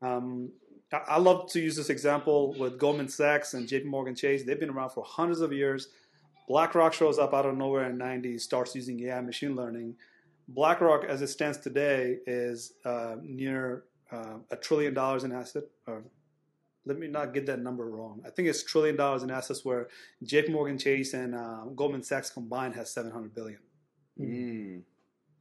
Um, 0.00 0.52
I, 0.90 1.02
I 1.08 1.18
love 1.18 1.50
to 1.52 1.60
use 1.60 1.76
this 1.76 1.90
example 1.90 2.54
with 2.58 2.78
Goldman 2.78 3.08
Sachs 3.08 3.52
and 3.52 3.68
JP 3.68 3.84
Morgan 3.84 4.14
Chase. 4.14 4.44
They've 4.44 4.58
been 4.58 4.70
around 4.70 4.90
for 4.90 5.04
hundreds 5.06 5.42
of 5.42 5.52
years. 5.52 5.88
BlackRock 6.48 6.94
shows 6.94 7.18
up 7.18 7.34
out 7.34 7.44
of 7.44 7.54
nowhere 7.54 7.84
in 7.84 7.98
the 7.98 8.02
90s, 8.02 8.40
starts 8.40 8.74
using 8.74 8.98
AI 9.04 9.20
machine 9.20 9.54
learning. 9.54 9.96
BlackRock, 10.48 11.04
as 11.04 11.20
it 11.20 11.26
stands 11.26 11.58
today, 11.58 12.20
is 12.26 12.72
uh, 12.86 13.16
near 13.22 13.84
uh, 14.10 14.38
a 14.50 14.56
trillion 14.56 14.94
dollars 14.94 15.24
in 15.24 15.32
asset. 15.32 15.64
Or 15.86 16.04
let 16.86 16.98
me 16.98 17.08
not 17.08 17.34
get 17.34 17.46
that 17.46 17.60
number 17.60 17.86
wrong. 17.88 18.22
I 18.26 18.30
think 18.30 18.48
it's 18.48 18.62
trillion 18.62 18.96
dollars 18.96 19.22
in 19.22 19.30
assets, 19.30 19.64
where 19.64 19.88
JP 20.24 20.50
Morgan 20.50 20.78
Chase 20.78 21.14
and 21.14 21.34
uh, 21.34 21.64
Goldman 21.76 22.02
Sachs 22.02 22.30
combined 22.30 22.74
has 22.74 22.90
700 22.90 23.34
billion. 23.34 23.60
Mm. 24.18 24.82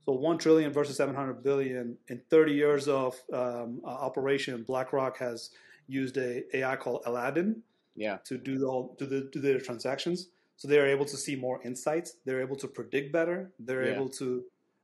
So 0.06 0.13
one 0.13 0.38
trillion 0.38 0.71
versus 0.71 0.95
700 0.97 1.43
billion 1.43 1.97
in 2.08 2.21
30 2.30 2.53
years 2.53 2.88
of 2.88 3.15
um, 3.34 3.82
uh, 3.84 3.88
operation, 3.89 4.63
BlackRock 4.63 5.17
has 5.17 5.49
used 5.88 6.17
a 6.17 6.43
AI 6.56 6.75
called 6.77 7.03
Aladdin 7.06 7.62
Yeah. 7.95 8.17
to 8.25 8.38
do 8.38 8.65
all 8.65 8.95
do 8.97 9.06
the 9.06 9.30
do 9.32 9.39
their 9.41 9.60
transactions. 9.60 10.30
So 10.58 10.67
they 10.67 10.80
are 10.80 10.88
able 10.88 11.06
to 11.06 11.17
see 11.17 11.36
more 11.36 11.62
insights. 11.63 12.15
They're 12.25 12.41
able 12.41 12.56
to 12.58 12.67
predict 12.67 13.12
better. 13.12 13.51
They're 13.60 13.86
Yeah. 13.88 13.95
able 13.95 14.10
to 14.21 14.43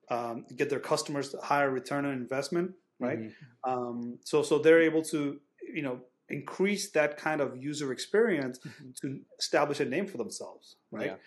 um, 0.09 0.45
get 0.55 0.69
their 0.69 0.79
customers 0.81 1.33
higher 1.41 1.71
return 1.71 2.05
on 2.05 2.11
investment, 2.13 2.71
right? 2.99 3.19
Mhm. 3.19 3.33
Um, 3.63 4.19
so 4.23 4.43
so 4.43 4.59
they're 4.59 4.81
able 4.81 5.01
to 5.03 5.39
you 5.73 5.81
know 5.81 6.01
increase 6.29 6.91
that 6.91 7.17
kind 7.17 7.41
of 7.41 7.57
user 7.57 7.91
experience 7.91 8.59
Mhm. 8.59 8.95
to 9.01 9.19
establish 9.39 9.79
a 9.79 9.85
name 9.85 10.07
for 10.07 10.17
themselves, 10.17 10.77
right? 10.91 11.11
Yeah. 11.11 11.17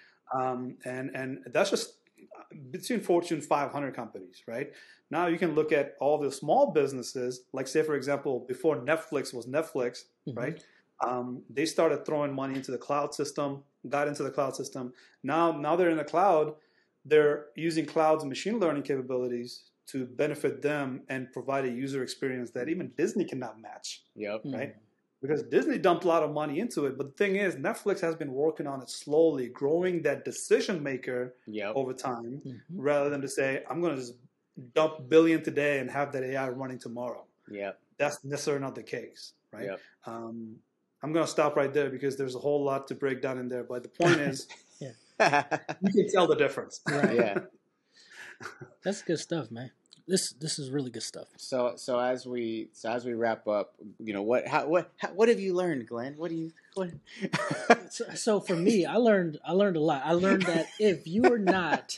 Um, 0.41 0.77
and 0.85 1.11
and 1.15 1.39
that's 1.53 1.71
just 1.71 1.99
between 2.71 3.01
Fortune 3.01 3.41
500 3.41 3.95
companies, 3.95 4.43
right? 4.47 4.73
Now 5.11 5.27
you 5.27 5.39
can 5.39 5.55
look 5.55 5.71
at 5.73 5.97
all 6.01 6.19
the 6.19 6.33
small 6.33 6.73
businesses, 6.73 7.45
like 7.53 7.69
say 7.69 7.83
for 7.83 7.95
example, 7.95 8.41
before 8.49 8.77
Netflix 8.77 9.35
was 9.35 9.47
Netflix, 9.47 10.05
Mhm. 10.27 10.37
right? 10.37 10.65
Um, 11.07 11.45
they 11.51 11.67
started 11.67 12.07
throwing 12.07 12.33
money 12.35 12.55
into 12.55 12.71
the 12.73 12.79
cloud 12.79 13.15
system, 13.15 13.63
got 13.89 14.09
into 14.09 14.23
the 14.23 14.31
cloud 14.31 14.57
system. 14.57 14.93
Now, 15.23 15.53
now 15.53 15.77
they're 15.77 15.91
in 15.91 15.99
the 15.99 16.05
cloud. 16.05 16.57
They're 17.05 17.47
using 17.55 17.85
cloud's 17.87 18.25
machine 18.25 18.59
learning 18.59 18.85
capabilities 18.85 19.65
to 19.89 20.05
benefit 20.07 20.63
them 20.63 21.03
and 21.09 21.33
provide 21.33 21.65
a 21.65 21.71
user 21.71 22.03
experience 22.03 22.51
that 22.53 22.69
even 22.69 22.93
Disney 22.97 23.25
cannot 23.25 23.61
match 23.61 24.03
Yep. 24.17 24.45
Mhm. 24.45 24.55
right? 24.55 24.77
because 25.23 25.43
Disney 25.45 25.79
dumped 25.79 26.05
a 26.05 26.09
lot 26.09 26.23
of 26.23 26.31
money 26.31 26.61
into 26.61 26.85
it. 26.87 26.97
But 26.99 27.07
the 27.09 27.13
thing 27.25 27.37
is, 27.37 27.57
Netflix 27.57 28.01
has 28.01 28.15
been 28.15 28.33
working 28.33 28.67
on 28.67 28.83
it 28.83 28.91
slowly, 28.91 29.49
growing 29.49 30.03
that 30.03 30.25
decision 30.25 30.83
maker 30.83 31.35
Yep. 31.47 31.73
over 31.75 31.93
time, 31.95 32.43
Mhm. 32.45 32.61
rather 32.77 33.09
than 33.11 33.23
to 33.23 33.29
say, 33.29 33.65
I'm 33.69 33.81
going 33.81 33.95
to 33.97 34.01
just 34.01 34.15
dump 34.75 35.09
billion 35.09 35.43
today 35.43 35.81
and 35.81 35.91
have 35.91 36.13
that 36.13 36.23
AI 36.23 36.51
running 36.51 36.79
tomorrow. 36.79 37.27
Yep. 37.51 37.81
That's 37.97 38.23
necessarily 38.25 38.61
not 38.63 38.75
the 38.75 38.83
case, 38.83 39.33
right? 39.53 39.65
Yep. 39.65 39.81
Um, 40.05 40.61
I'm 41.03 41.13
going 41.13 41.25
to 41.25 41.31
stop 41.31 41.57
right 41.57 41.73
there 41.73 41.89
because 41.91 42.17
there's 42.17 42.35
a 42.37 42.39
whole 42.39 42.63
lot 42.63 42.87
to 42.89 42.95
break 42.95 43.21
down 43.23 43.39
in 43.39 43.49
there. 43.49 43.65
But 43.65 43.83
the 43.85 43.89
point 43.89 44.21
is, 44.21 44.47
you 44.81 45.93
can 45.93 46.09
tell 46.13 46.27
the 46.27 46.37
difference. 46.37 46.83
Right. 46.89 47.15
yeah. 47.17 47.39
That's 48.83 49.03
good 49.03 49.19
stuff, 49.19 49.51
man. 49.51 49.71
This 50.09 50.31
this 50.35 50.59
is 50.59 50.71
really 50.71 50.91
good 50.91 51.03
stuff. 51.03 51.27
So 51.37 51.73
so 51.77 51.99
as 51.99 52.27
we 52.27 52.69
so 52.73 52.91
as 52.91 53.05
we 53.05 53.15
wrap 53.15 53.49
up, 53.49 53.75
you 53.99 54.13
know 54.13 54.23
what 54.23 54.47
how 54.47 54.69
what 54.69 54.93
how, 54.99 55.09
what 55.09 55.29
have 55.29 55.41
you 55.41 55.53
learned, 55.55 55.89
Glenn? 55.89 56.15
What 56.17 56.31
do 56.31 56.37
you 56.37 56.53
what? 56.75 56.91
So, 57.91 58.05
so 58.15 58.41
for 58.41 58.55
me, 58.57 58.85
I 58.85 58.97
learned 58.97 59.39
I 59.45 59.53
learned 59.53 59.77
a 59.77 59.81
lot. 59.81 60.03
I 60.05 60.13
learned 60.13 60.43
that 60.43 60.67
if 60.79 61.07
you 61.07 61.25
are 61.33 61.39
not 61.39 61.97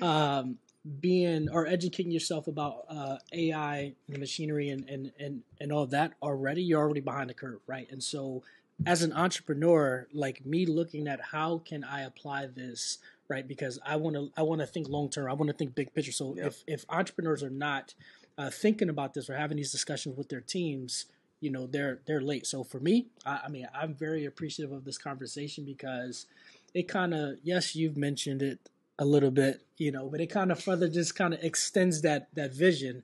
um, 0.00 0.58
being 1.00 1.48
or 1.50 1.66
educating 1.66 2.12
yourself 2.12 2.46
about 2.46 2.84
uh, 2.88 3.16
AI, 3.32 3.94
the 4.08 4.18
machinery, 4.18 4.70
and, 4.70 4.88
and 4.88 5.12
and 5.18 5.42
and 5.60 5.72
all 5.72 5.86
that 5.86 6.12
already, 6.22 6.62
you're 6.62 6.80
already 6.80 7.00
behind 7.00 7.30
the 7.30 7.34
curve, 7.34 7.60
right? 7.66 7.88
And 7.90 8.02
so, 8.02 8.42
as 8.84 9.02
an 9.02 9.12
entrepreneur, 9.12 10.06
like 10.12 10.46
me, 10.46 10.66
looking 10.66 11.08
at 11.08 11.20
how 11.20 11.58
can 11.58 11.82
I 11.84 12.02
apply 12.02 12.46
this, 12.46 12.98
right? 13.28 13.46
Because 13.46 13.78
I 13.84 13.96
want 13.96 14.16
to 14.16 14.30
I 14.36 14.42
want 14.42 14.60
to 14.60 14.66
think 14.66 14.88
long 14.88 15.08
term. 15.10 15.28
I 15.30 15.34
want 15.34 15.48
to 15.48 15.56
think 15.56 15.74
big 15.74 15.94
picture. 15.94 16.12
So 16.12 16.34
Yep. 16.36 16.46
if 16.46 16.64
if 16.66 16.84
entrepreneurs 16.88 17.42
are 17.42 17.50
not 17.50 17.94
uh, 18.38 18.50
thinking 18.50 18.88
about 18.88 19.14
this 19.14 19.30
or 19.30 19.36
having 19.36 19.56
these 19.56 19.72
discussions 19.72 20.16
with 20.16 20.28
their 20.28 20.40
teams, 20.40 21.06
you 21.40 21.50
know 21.50 21.66
they're 21.66 22.00
they're 22.06 22.20
late. 22.20 22.46
So 22.46 22.64
for 22.64 22.80
me, 22.80 23.06
I, 23.24 23.42
I 23.44 23.48
mean, 23.48 23.68
I'm 23.74 23.94
very 23.94 24.24
appreciative 24.24 24.72
of 24.72 24.84
this 24.84 24.98
conversation 24.98 25.64
because 25.64 26.26
it 26.74 26.88
kind 26.88 27.14
of 27.14 27.38
yes, 27.42 27.74
you've 27.76 27.96
mentioned 27.96 28.42
it 28.42 28.58
a 28.98 29.04
little 29.04 29.30
bit, 29.30 29.60
you 29.76 29.92
know, 29.92 30.08
but 30.08 30.20
it 30.20 30.28
kind 30.28 30.50
of 30.50 30.62
further 30.62 30.88
just 30.88 31.14
kind 31.14 31.34
of 31.34 31.42
extends 31.42 32.02
that 32.02 32.28
that 32.34 32.52
vision. 32.54 33.02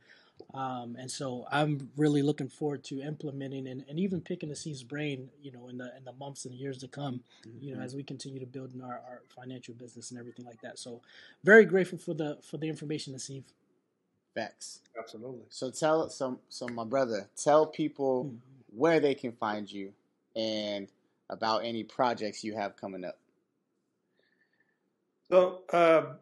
Um, 0.54 0.96
and 0.98 1.10
so 1.10 1.46
I'm 1.50 1.90
really 1.96 2.22
looking 2.22 2.48
forward 2.48 2.84
to 2.84 3.00
implementing 3.00 3.66
and, 3.66 3.84
and 3.88 3.98
even 3.98 4.20
picking 4.20 4.48
the 4.48 4.54
Asif's 4.54 4.82
brain, 4.82 5.30
you 5.42 5.52
know, 5.52 5.68
in 5.68 5.78
the 5.78 5.96
in 5.96 6.04
the 6.04 6.12
months 6.12 6.44
and 6.44 6.54
years 6.54 6.78
to 6.78 6.88
come, 6.88 7.22
you 7.60 7.74
know, 7.74 7.80
as 7.82 7.94
we 7.94 8.02
continue 8.02 8.40
to 8.40 8.46
build 8.46 8.74
in 8.74 8.82
our, 8.82 9.00
our 9.08 9.22
financial 9.34 9.74
business 9.74 10.10
and 10.10 10.20
everything 10.20 10.44
like 10.44 10.60
that. 10.62 10.78
So 10.78 11.00
very 11.44 11.64
grateful 11.64 11.98
for 11.98 12.14
the 12.14 12.38
for 12.42 12.58
the 12.58 12.68
information, 12.68 13.18
Steve. 13.18 13.44
Facts. 14.34 14.80
Absolutely. 14.98 15.44
So 15.50 15.70
tell 15.70 16.08
some 16.08 16.38
so 16.48 16.66
my 16.68 16.84
brother, 16.84 17.28
tell 17.36 17.66
people 17.66 18.26
Mhm. 18.26 18.38
where 18.74 19.00
they 19.00 19.14
can 19.14 19.32
find 19.32 19.70
you 19.70 19.92
and 20.34 20.88
about 21.28 21.64
any 21.64 21.84
projects 21.84 22.44
you 22.44 22.54
have 22.54 22.76
coming 22.76 23.04
up. 23.04 23.18
So, 25.28 25.62
uh, 25.72 26.14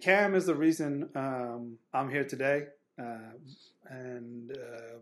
Cam 0.00 0.34
is 0.34 0.46
the 0.46 0.54
reason 0.54 1.08
um, 1.14 1.78
I'm 1.92 2.10
here 2.10 2.24
today. 2.24 2.66
Uh, 3.00 3.34
and 3.88 4.52
uh, 4.52 4.98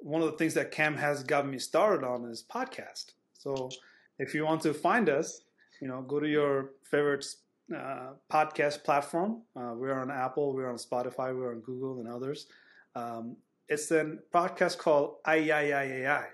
one 0.00 0.22
of 0.22 0.30
the 0.30 0.36
things 0.36 0.54
that 0.54 0.70
Cam 0.70 0.96
has 0.96 1.22
gotten 1.22 1.50
me 1.50 1.58
started 1.58 2.06
on 2.06 2.24
is 2.26 2.42
podcast. 2.42 3.12
So, 3.34 3.70
if 4.18 4.34
you 4.34 4.44
want 4.44 4.62
to 4.62 4.74
find 4.74 5.08
us, 5.08 5.42
you 5.80 5.88
know, 5.88 6.02
go 6.02 6.20
to 6.20 6.28
your 6.28 6.72
favorite 6.84 7.24
uh, 7.74 8.14
podcast 8.30 8.84
platform. 8.84 9.42
Uh, 9.56 9.72
we're 9.74 9.98
on 9.98 10.10
Apple, 10.10 10.52
we're 10.52 10.68
on 10.68 10.76
Spotify, 10.76 11.36
we're 11.36 11.52
on 11.52 11.60
Google, 11.60 12.00
and 12.00 12.08
others. 12.08 12.46
Um, 12.94 13.36
it's 13.68 13.90
a 13.92 14.16
podcast 14.34 14.78
called 14.78 15.16
AI. 15.26 16.26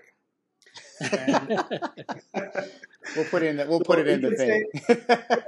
We'll 3.15 3.25
put 3.25 3.43
it 3.43 3.47
in 3.47 3.57
the, 3.57 3.65
we'll 3.65 3.81
put 3.81 3.99
it 3.99 4.07
in 4.07 4.21
the 4.21 4.29
can 4.29 4.37
thing. 4.37 4.65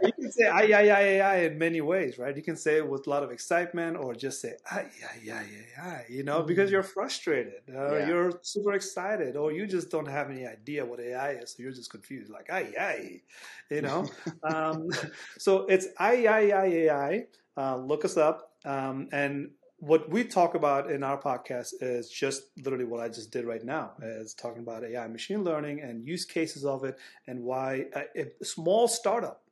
you 0.01 0.13
can 0.13 0.31
say 0.31 0.45
ay 0.47 0.73
ay 0.73 0.89
ay 0.91 1.21
ay 1.21 1.37
in 1.45 1.57
many 1.57 1.81
ways, 1.81 2.17
right? 2.17 2.35
You 2.35 2.41
can 2.41 2.55
say 2.55 2.77
it 2.77 2.89
with 2.89 3.05
a 3.07 3.09
lot 3.09 3.23
of 3.23 3.31
excitement, 3.31 3.97
or 3.97 4.15
just 4.15 4.41
say 4.41 4.53
ay 4.71 4.85
ay 5.03 5.31
ay 5.31 5.45
ay 5.79 5.81
ay, 5.83 6.05
you 6.09 6.23
know, 6.23 6.41
because 6.43 6.69
Mm. 6.69 6.73
you're 6.73 6.83
frustrated, 6.83 7.61
uh, 7.75 7.97
Yeah. 7.97 8.07
you're 8.07 8.39
super 8.41 8.73
excited, 8.73 9.35
or 9.35 9.51
you 9.51 9.67
just 9.67 9.91
don't 9.91 10.07
have 10.07 10.29
any 10.31 10.45
idea 10.47 10.85
what 10.85 10.99
AI 10.99 11.31
is, 11.33 11.51
so 11.55 11.63
you're 11.63 11.71
just 11.71 11.91
confused, 11.91 12.31
like 12.31 12.49
ay 12.49 12.73
ay, 12.79 13.21
you 13.69 13.81
know. 13.81 14.09
um, 14.43 14.87
so 15.37 15.65
it's 15.67 15.87
ay 15.99 16.25
ay 16.27 16.51
ay 16.51 16.89
ay. 16.89 17.25
Uh, 17.57 17.75
look 17.77 18.05
us 18.05 18.17
up, 18.17 18.53
um, 18.65 19.09
and 19.11 19.51
what 19.79 20.09
we 20.09 20.23
talk 20.23 20.55
about 20.55 20.91
in 20.91 21.03
our 21.03 21.19
podcast 21.19 21.73
is 21.81 22.09
just 22.09 22.43
literally 22.63 22.85
what 22.85 22.99
I 22.99 23.07
just 23.07 23.31
did 23.31 23.45
right 23.45 23.63
now, 23.63 23.93
is 24.01 24.33
talking 24.33 24.61
about 24.61 24.83
AI, 24.83 25.07
machine 25.07 25.43
learning, 25.43 25.81
and 25.81 26.05
use 26.05 26.25
cases 26.25 26.65
of 26.65 26.83
it, 26.83 26.97
and 27.27 27.43
why 27.43 27.85
a, 27.95 28.25
a 28.41 28.45
small 28.45 28.87
startup, 28.87 29.43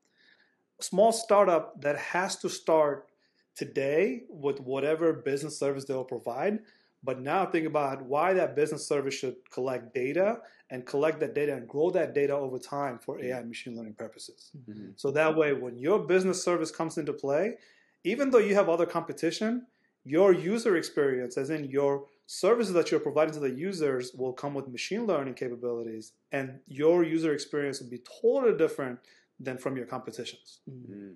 a 0.80 0.84
small 0.84 1.12
startup 1.12 1.82
that 1.82 1.98
has 1.98 2.36
to 2.38 2.50
start 2.50 3.10
today 3.56 4.24
with 4.30 4.60
whatever 4.60 5.14
business 5.14 5.58
service 5.58 5.86
they'll 5.86 6.04
provide. 6.04 6.60
But 7.04 7.22
now 7.22 7.46
think 7.46 7.66
about 7.66 8.04
why 8.04 8.34
that 8.34 8.56
business 8.56 8.86
service 8.86 9.14
should 9.14 9.36
collect 9.50 9.94
data 9.94 10.40
and 10.70 10.86
collect 10.86 11.20
that 11.22 11.34
data 11.34 11.56
and 11.56 11.68
grow 11.68 11.90
that 11.92 12.14
data 12.14 12.36
over 12.36 12.60
time 12.60 13.00
for 13.00 13.20
AI 13.22 13.38
and 13.40 13.48
machine 13.48 13.78
learning 13.78 13.94
purposes. 13.94 14.52
Mhm. 14.58 14.94
So 15.00 15.12
that 15.12 15.36
way, 15.36 15.54
when 15.54 15.78
your 15.78 16.00
business 16.00 16.44
service 16.44 16.72
comes 16.72 16.98
into 16.98 17.14
play, 17.14 17.58
even 18.04 18.30
though 18.30 18.40
you 18.40 18.56
have 18.56 18.68
other 18.68 18.86
competition, 18.86 19.68
your 20.08 20.32
user 20.34 20.78
experience, 20.78 21.38
as 21.38 21.50
in 21.50 21.66
your 21.66 22.06
services 22.28 22.74
that 22.74 22.92
you're 22.92 23.00
providing 23.00 23.34
to 23.34 23.40
the 23.40 23.50
users 23.50 24.14
will 24.14 24.34
come 24.34 24.54
with 24.54 24.68
machine 24.68 25.06
learning 25.06 25.34
capabilities, 25.34 26.14
and 26.32 26.60
your 26.68 27.04
user 27.04 27.34
experience 27.34 27.82
will 27.82 27.90
be 27.90 28.02
totally 28.22 28.58
different 28.58 29.00
than 29.40 29.58
from 29.58 29.76
your 29.76 29.86
competitions. 29.86 30.60
Mm. 30.70 31.16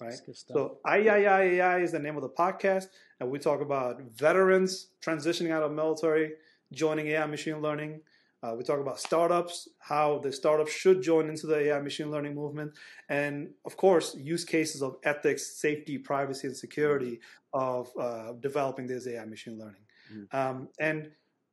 Right. 0.00 0.10
That's 0.10 0.20
good 0.20 0.36
stuff. 0.36 0.54
So 0.54 0.78
IAI 0.86 1.82
is 1.82 1.92
the 1.92 1.98
name 1.98 2.16
of 2.16 2.22
the 2.22 2.28
podcast, 2.28 2.86
and 3.20 3.30
we 3.30 3.38
talk 3.38 3.60
about 3.60 4.00
veterans 4.14 4.88
transitioning 5.04 5.50
out 5.50 5.62
of 5.62 5.72
military, 5.72 6.32
joining 6.72 7.06
AI 7.08 7.26
machine 7.26 7.60
learning. 7.60 8.00
Uh, 8.42 8.54
we 8.56 8.64
talk 8.64 8.80
about 8.80 8.98
startups, 8.98 9.68
how 9.78 10.18
the 10.18 10.32
startups 10.32 10.72
should 10.72 11.02
join 11.02 11.28
into 11.28 11.46
the 11.46 11.56
AI 11.56 11.80
machine 11.80 12.10
learning 12.10 12.34
movement, 12.34 12.72
and 13.08 13.50
of 13.66 13.76
course, 13.76 14.16
use 14.16 14.44
cases 14.44 14.82
of 14.82 14.96
ethics, 15.04 15.56
safety, 15.58 15.98
privacy, 15.98 16.46
and 16.46 16.56
security 16.56 17.20
of 17.52 17.90
uh, 17.98 18.32
developing 18.40 18.86
this 18.86 19.06
AI 19.06 19.24
machine 19.26 19.58
learning. 19.58 19.82
Mhm. 20.12 20.34
Um, 20.34 20.68
and 20.78 21.10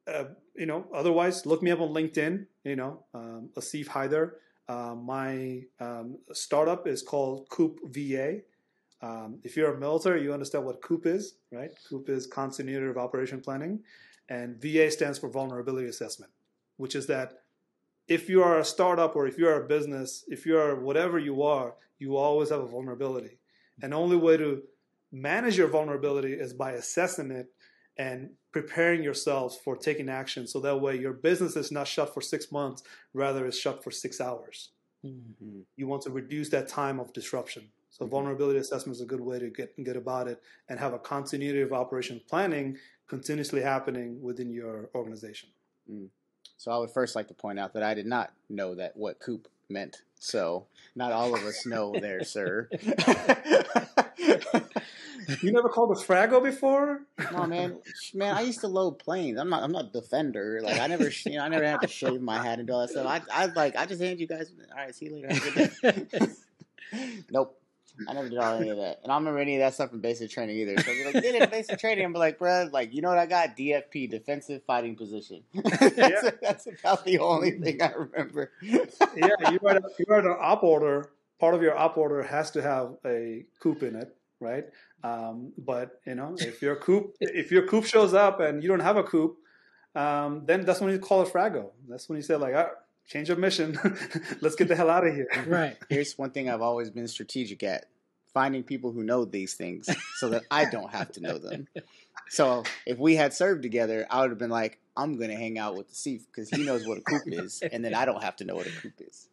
uh, 0.08 0.26
you 0.56 0.66
know, 0.66 0.88
otherwise, 0.94 1.46
look 1.46 1.62
me 1.62 1.72
up 1.72 1.82
on 1.82 1.90
LinkedIn. 1.90 2.46
You 2.64 2.76
know, 2.78 3.04
um, 3.14 3.50
Asif 3.58 3.88
Haider. 3.88 4.32
Uh, 4.70 4.96
my 4.96 5.62
um, 5.80 6.18
startup 6.34 6.88
is 6.88 7.02
called 7.02 7.48
Coop 7.50 7.80
VA. 7.86 8.40
Um, 9.02 9.40
if 9.44 9.56
you're 9.56 9.74
a 9.74 9.80
military, 9.80 10.24
you 10.24 10.34
understand 10.34 10.66
what 10.66 10.82
COOP 10.82 11.06
is, 11.06 11.36
right? 11.52 11.72
COOP 11.88 12.10
is 12.10 12.26
Continuity 12.28 12.88
of 12.88 12.98
Operation 12.98 13.40
Planning, 13.42 13.80
and 14.30 14.60
VA 14.62 14.90
stands 14.92 15.20
for 15.20 15.30
Vulnerability 15.30 15.88
Assessment, 15.88 16.32
which 16.78 16.96
is 16.96 17.08
that 17.08 17.34
if 18.08 18.30
you 18.30 18.42
are 18.42 18.60
a 18.60 18.66
startup 18.66 19.16
or 19.16 19.28
if 19.28 19.38
you're 19.38 19.62
a 19.62 19.68
business, 19.68 20.24
if 20.28 20.46
you're 20.46 20.80
whatever 20.80 21.20
you 21.20 21.44
are, 21.44 21.76
you 22.00 22.16
always 22.16 22.50
have 22.50 22.62
a 22.62 22.68
vulnerability. 22.68 23.40
And 23.82 23.92
the 23.92 23.98
only 23.98 24.18
way 24.18 24.38
to 24.38 24.64
manage 25.12 25.58
your 25.58 25.68
vulnerability 25.68 26.34
is 26.34 26.54
by 26.54 26.72
assessing 26.72 27.32
it 27.32 27.48
and 27.98 28.30
preparing 28.52 29.04
yourselves 29.04 29.58
for 29.64 29.76
taking 29.76 30.10
action 30.10 30.48
so 30.48 30.60
that 30.62 30.80
way 30.80 30.98
your 30.98 31.14
business 31.14 31.56
is 31.56 31.72
not 31.72 31.88
shut 31.88 32.14
for 32.14 32.22
six 32.22 32.52
months, 32.52 32.84
rather, 33.14 33.46
it's 33.46 33.58
shut 33.58 33.84
for 33.84 33.92
six 33.92 34.22
hours 34.22 34.70
Mm. 35.06 35.64
you 35.76 35.88
want 35.88 36.02
to 36.04 36.10
reduce 36.10 36.50
that 36.50 36.68
time 36.68 37.00
of 37.00 37.14
disruption. 37.14 37.70
So 37.90 38.06
vulnerability 38.06 38.60
assessment 38.60 38.96
is 38.96 39.02
a 39.02 39.06
good 39.06 39.22
way 39.22 39.40
to 39.40 39.50
get 39.50 39.72
get 39.84 39.96
about 39.96 40.28
it 40.28 40.42
and 40.70 40.80
have 40.80 40.94
a 40.94 41.00
continuity 41.00 41.62
of 41.62 41.72
operation 41.72 42.22
planning 42.28 42.78
continuously 43.08 43.62
happening 43.62 44.22
within 44.22 44.50
your 44.52 44.90
organization. 44.96 45.50
So 46.58 46.72
I 46.72 46.78
would 46.78 46.90
first 46.90 47.16
like 47.16 47.28
to 47.28 47.34
point 47.34 47.60
out 47.60 47.74
that 47.74 47.84
I 47.84 47.94
did 47.94 48.06
not 48.06 48.32
know 48.50 48.76
that 48.76 48.98
what 48.98 49.20
coop 49.20 49.48
meant. 49.70 50.02
So 50.20 50.66
not 50.96 51.12
all 51.12 51.36
of 51.36 51.44
us 51.44 51.66
know 51.66 51.94
there, 52.00 52.24
sir. 52.24 52.70
You 55.42 55.52
never 55.52 55.68
called 55.70 55.92
a 55.92 55.96
Frago 56.00 56.42
before? 56.42 57.02
no 57.32 57.46
man, 57.46 57.78
man, 58.14 58.36
I 58.36 58.42
used 58.42 58.62
to 58.62 58.68
load 58.68 58.98
planes. 58.98 59.38
I'm 59.38 59.50
not, 59.50 59.62
I'm 59.62 59.72
not 59.72 59.92
defender. 59.92 60.62
Like 60.64 60.80
I 60.80 60.88
never, 60.88 61.12
you 61.26 61.34
know, 61.34 61.44
I 61.44 61.50
never 61.50 61.66
had 61.66 61.82
to 61.82 61.88
shave 61.88 62.22
my 62.22 62.42
head 62.42 62.60
and 62.60 62.68
do 62.68 62.74
all 62.74 62.82
that 62.82 62.90
stuff. 62.90 63.06
I, 63.06 63.22
I 63.32 63.46
like, 63.48 63.76
I 63.76 63.86
just 63.86 64.02
hand 64.02 64.20
you 64.20 64.28
guys. 64.28 64.54
All 64.72 64.78
right, 64.78 64.96
see 64.96 65.06
you 65.06 65.16
later. 65.16 65.34
Have 65.34 65.48
a 65.48 65.92
good 65.92 66.10
day. 66.12 66.28
nope. 67.30 67.60
I 68.08 68.14
never 68.14 68.30
did 68.30 68.38
all 68.38 68.56
any 68.56 68.70
of 68.70 68.78
that, 68.78 69.00
and 69.04 69.12
I 69.12 69.16
don't 69.16 69.24
remember 69.24 69.40
any 69.40 69.56
of 69.56 69.60
that 69.60 69.74
stuff 69.74 69.90
from 69.92 70.02
basic 70.02 70.30
training 70.30 70.58
either. 70.58 70.82
So 70.82 70.92
you're 70.92 71.12
like, 71.12 71.24
did 71.24 71.36
it 71.36 71.44
in 71.44 71.50
basic 71.50 71.80
training? 71.80 72.06
I'm 72.06 72.14
like, 72.14 72.38
bro, 72.38 72.70
like 72.72 72.94
you 72.94 73.02
know 73.02 73.10
what 73.10 73.18
I 73.18 73.26
got? 73.26 73.56
DFP, 73.58 74.10
defensive 74.10 74.62
fighting 74.66 74.96
position. 74.96 75.44
that's, 75.54 75.98
Yeah. 75.98 76.30
that's 76.42 76.68
about 76.68 77.06
the 77.06 77.20
only 77.20 77.52
thing 77.52 77.82
I 77.82 77.92
remember. 77.92 78.52
yeah, 78.62 78.80
you 79.52 79.60
write, 79.62 79.78
a, 79.78 79.82
you 79.98 80.06
write 80.08 80.26
an 80.26 80.36
op 80.40 80.64
order. 80.64 81.12
Part 81.40 81.54
of 81.54 81.62
your 81.62 81.78
op 81.78 81.98
order 81.98 82.24
has 82.24 82.52
to 82.52 82.62
have 82.62 82.96
a 83.06 83.46
coop 83.60 83.84
in 83.84 83.96
it, 83.96 84.16
right? 84.40 84.66
Um, 85.04 85.54
but 85.58 86.00
you 86.06 86.16
know, 86.16 86.36
if 86.40 86.62
your 86.62 86.76
coop 86.76 87.16
if 87.20 87.52
your 87.52 87.68
coop 87.68 87.86
shows 87.86 88.14
up 88.14 88.40
and 88.40 88.64
you 88.64 88.70
don't 88.70 88.80
have 88.80 88.98
a 88.98 89.04
coop, 89.04 89.38
um, 89.96 90.44
then 90.46 90.66
that's 90.66 90.82
when 90.82 90.92
you 90.92 91.00
call 91.00 91.22
it 91.22 91.30
Frago. 91.32 91.72
That's 91.88 92.10
when 92.10 92.18
you 92.18 92.24
say 92.24 92.36
like, 92.36 92.56
change 93.08 93.30
of 93.30 93.40
mission. 93.40 93.80
Let's 94.42 94.56
get 94.56 94.68
the 94.68 94.76
hell 94.76 94.90
out 94.90 95.08
of 95.08 95.14
here. 95.16 95.28
right. 95.48 95.78
Here's 95.90 96.18
one 96.18 96.32
thing 96.32 96.50
I've 96.50 96.62
always 96.62 96.90
been 96.90 97.08
strategic 97.08 97.64
at: 97.64 97.86
finding 98.34 98.64
people 98.64 98.92
who 98.92 99.04
know 99.04 99.26
these 99.26 99.56
things, 99.56 99.90
so 100.16 100.30
that 100.30 100.44
I 100.52 100.66
don't 100.66 100.92
have 100.92 101.12
to 101.14 101.22
know 101.22 101.38
them. 101.38 101.68
So 102.30 102.64
if 102.86 102.98
we 102.98 103.16
had 103.16 103.34
served 103.34 103.64
together, 103.64 104.06
I 104.10 104.22
would 104.22 104.32
have 104.32 104.40
been 104.40 104.50
like, 104.50 104.80
I'm 104.96 105.18
gonna 105.18 105.36
hang 105.36 105.58
out 105.58 105.76
with 105.76 105.90
the 105.90 105.96
Chief 105.96 106.26
because 106.28 106.50
he 106.50 106.64
knows 106.66 106.86
what 106.86 106.98
a 106.98 107.02
coop 107.02 107.24
is, 107.26 107.62
and 107.72 107.84
then 107.84 107.94
I 107.94 108.06
don't 108.06 108.22
have 108.24 108.36
to 108.38 108.46
know 108.46 108.56
what 108.56 108.68
a 108.68 108.72
coop 108.72 108.94
is. 109.00 109.28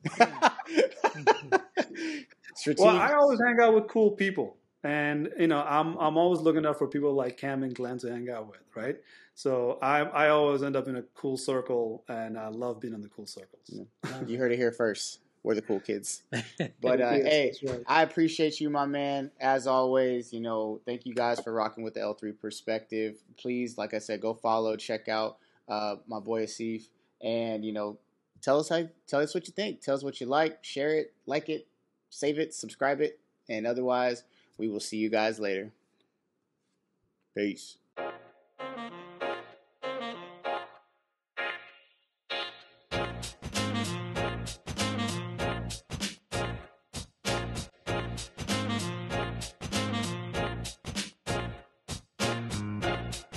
Strategic. 2.54 2.84
Well, 2.84 2.96
I 2.96 3.14
always 3.14 3.40
hang 3.44 3.58
out 3.60 3.74
with 3.74 3.88
cool 3.88 4.12
people, 4.12 4.56
and 4.84 5.30
you 5.38 5.46
know, 5.48 5.64
I'm 5.66 5.96
I'm 5.96 6.16
always 6.16 6.40
looking 6.40 6.66
out 6.66 6.78
for 6.78 6.86
people 6.86 7.14
like 7.14 7.38
Cam 7.38 7.62
and 7.62 7.74
Glenn 7.74 7.98
to 7.98 8.10
hang 8.10 8.28
out 8.28 8.46
with, 8.46 8.60
right? 8.76 8.96
So 9.34 9.78
I 9.82 10.00
I 10.00 10.28
always 10.28 10.62
end 10.62 10.76
up 10.76 10.86
in 10.86 10.96
a 10.96 11.02
cool 11.14 11.38
circle, 11.38 12.04
and 12.08 12.38
I 12.38 12.48
love 12.48 12.80
being 12.80 12.94
in 12.94 13.00
the 13.00 13.08
cool 13.08 13.26
circles. 13.26 13.64
Yeah. 13.68 13.84
you 14.26 14.38
heard 14.38 14.52
it 14.52 14.56
here 14.58 14.72
first. 14.72 15.20
We're 15.42 15.54
the 15.54 15.62
cool 15.62 15.80
kids. 15.80 16.22
But 16.80 17.00
uh, 17.00 17.16
Yes, 17.16 17.26
hey, 17.26 17.52
right. 17.64 17.82
I 17.86 18.02
appreciate 18.02 18.60
you, 18.60 18.70
my 18.70 18.86
man. 18.86 19.30
As 19.40 19.66
always, 19.66 20.32
you 20.32 20.40
know, 20.40 20.80
thank 20.86 21.04
you 21.04 21.14
guys 21.14 21.40
for 21.40 21.52
rocking 21.52 21.84
with 21.84 21.94
the 21.94 22.00
L3 22.00 22.38
perspective. 22.38 23.16
Please, 23.36 23.76
like 23.76 23.92
I 23.94 23.98
said, 23.98 24.20
go 24.20 24.32
follow, 24.34 24.76
check 24.76 25.08
out 25.08 25.38
uh, 25.68 25.96
my 26.06 26.20
boy 26.20 26.44
Asif, 26.44 26.88
and 27.22 27.64
you 27.64 27.72
know, 27.72 27.98
tell 28.40 28.58
us 28.58 28.68
how, 28.68 28.88
tell 29.06 29.20
us 29.20 29.34
what 29.34 29.46
you 29.46 29.52
think. 29.52 29.80
Tell 29.80 29.94
us 29.94 30.02
what 30.02 30.20
you 30.20 30.26
like. 30.26 30.62
Share 30.62 30.94
it, 30.96 31.14
like 31.26 31.48
it, 31.48 31.66
save 32.10 32.38
it, 32.38 32.54
subscribe 32.54 33.00
it, 33.00 33.18
and 33.48 33.66
otherwise, 33.66 34.24
we 34.58 34.68
will 34.68 34.80
see 34.80 34.96
you 34.96 35.08
guys 35.08 35.38
later. 35.38 35.70
Peace. 37.36 37.78